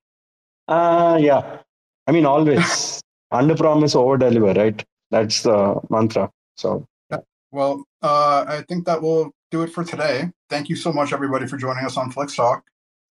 [0.68, 1.58] Uh, yeah.
[2.06, 3.02] I mean, always
[3.32, 4.84] under promise, over deliver, right?
[5.10, 6.30] That's the mantra.
[6.56, 6.86] So,
[7.50, 10.30] Well, uh, I think that will do it for today.
[10.48, 12.62] Thank you so much, everybody, for joining us on Flix Talk,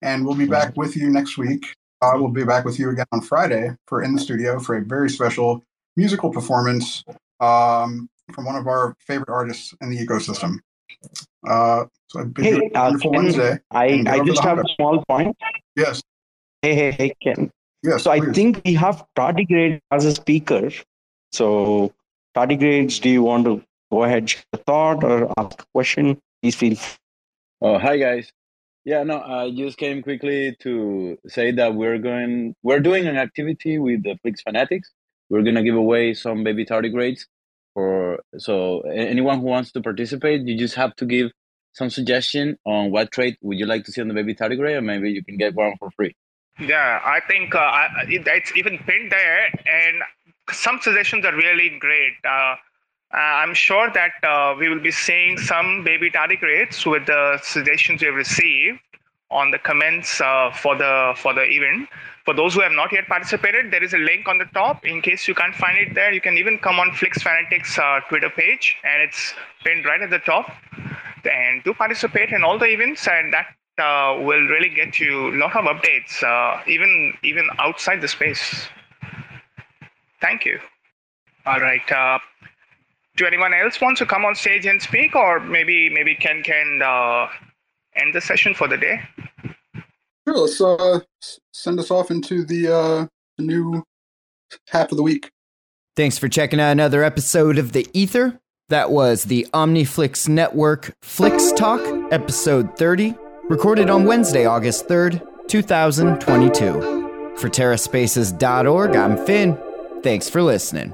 [0.02, 1.66] and we'll be back with you next week.
[2.02, 4.82] Uh, we'll be back with you again on Friday for in the studio for a
[4.82, 5.64] very special
[5.96, 7.04] musical performance
[7.40, 10.60] um, from one of our favorite artists in the ecosystem.
[11.48, 13.60] Uh, so I bid you hey, a uh, wonderful Ken, Wednesday.
[13.72, 15.36] I, I just have a small point.
[15.76, 16.02] Yes,
[16.62, 17.52] Hey, hey, hey, Ken.
[17.84, 18.04] yes.
[18.04, 20.72] So I think we have Tardigrade as a speaker.
[21.32, 21.94] So
[22.36, 26.18] Tardigrades, do you want to go ahead, share a thought or ask a question?
[26.42, 26.98] Please feel free.
[27.62, 28.32] Oh, hi guys.
[28.84, 33.80] Yeah, no, I just came quickly to say that we're going, we're doing an activity
[33.80, 34.92] with the Flix Fanatics.
[35.30, 37.26] We're gonna give away some baby tardigrades
[37.76, 41.30] for so anyone who wants to participate, you just have to give
[41.74, 44.88] some suggestion on what trade would you like to see on the baby tardigrade, and
[44.88, 46.16] maybe you can get one for free.
[46.60, 50.02] Yeah, I think uh, it, it's even pinned there, and
[50.52, 52.14] some suggestions are really great.
[52.24, 52.56] Uh,
[53.14, 58.02] uh, I'm sure that uh, we will be seeing some baby tardigrades with the suggestions
[58.02, 58.80] we've received
[59.30, 61.90] on the comments uh, for the for the event.
[62.26, 64.84] For those who have not yet participated, there is a link on the top.
[64.84, 68.00] In case you can't find it there, you can even come on Flix Fanatics uh,
[68.10, 70.52] Twitter page, and it's pinned right at the top.
[71.24, 73.48] And do participate in all the events, and that
[73.78, 78.68] uh, will really get you a lot of updates, uh, even even outside the space.
[80.20, 80.60] Thank you.
[81.46, 81.92] All right.
[81.92, 82.18] Uh,
[83.18, 86.82] do anyone else want to come on stage and speak, or maybe maybe Ken can
[86.84, 87.28] uh,
[87.96, 89.02] end the session for the day?
[90.28, 91.00] Sure, let's uh,
[91.54, 93.08] send us off into the, uh,
[93.38, 93.84] new
[94.70, 95.30] half of the week.
[95.96, 98.40] Thanks for checking out another episode of The Ether.
[98.70, 103.16] That was the OmniFlix Network Flix Talk, episode 30,
[103.48, 107.36] recorded on Wednesday, August 3rd, 2022.
[107.38, 109.58] For TerraSpaces.org, I'm Finn.
[110.02, 110.94] Thanks for listening.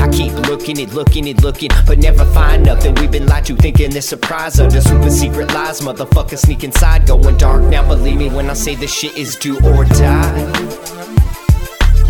[0.00, 2.94] I keep looking and looking and looking, but never find nothing.
[2.96, 5.80] We've been lied to, thinking this surprise under super secret lies.
[5.80, 7.62] Motherfucker sneak inside, going dark.
[7.64, 10.72] Now believe me when I say this shit is do or die.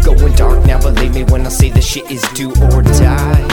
[0.05, 3.49] Going dark now, believe me when I say this shit is do or die.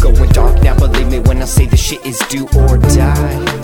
[0.00, 3.63] Going dark now, believe me when I say this shit is do or die.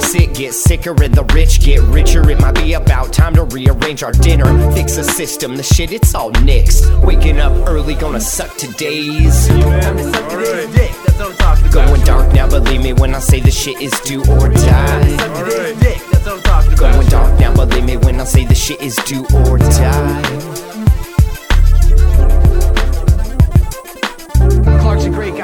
[0.00, 4.02] sick get sicker and the rich get richer, it might be about time to rearrange
[4.02, 4.46] our dinner.
[4.72, 6.82] Fix the system, the shit, it's all nixed.
[7.04, 9.48] Waking up early, gonna suck today's.
[9.48, 11.86] Time to suck today's dick, that's what I'm talking about.
[11.88, 15.16] Going dark now, believe me when I say this shit is do or die.
[15.16, 16.92] Suck today's dick, that's what I'm talking about.
[16.92, 20.87] Going dark now, believe me when I say the shit is do or die.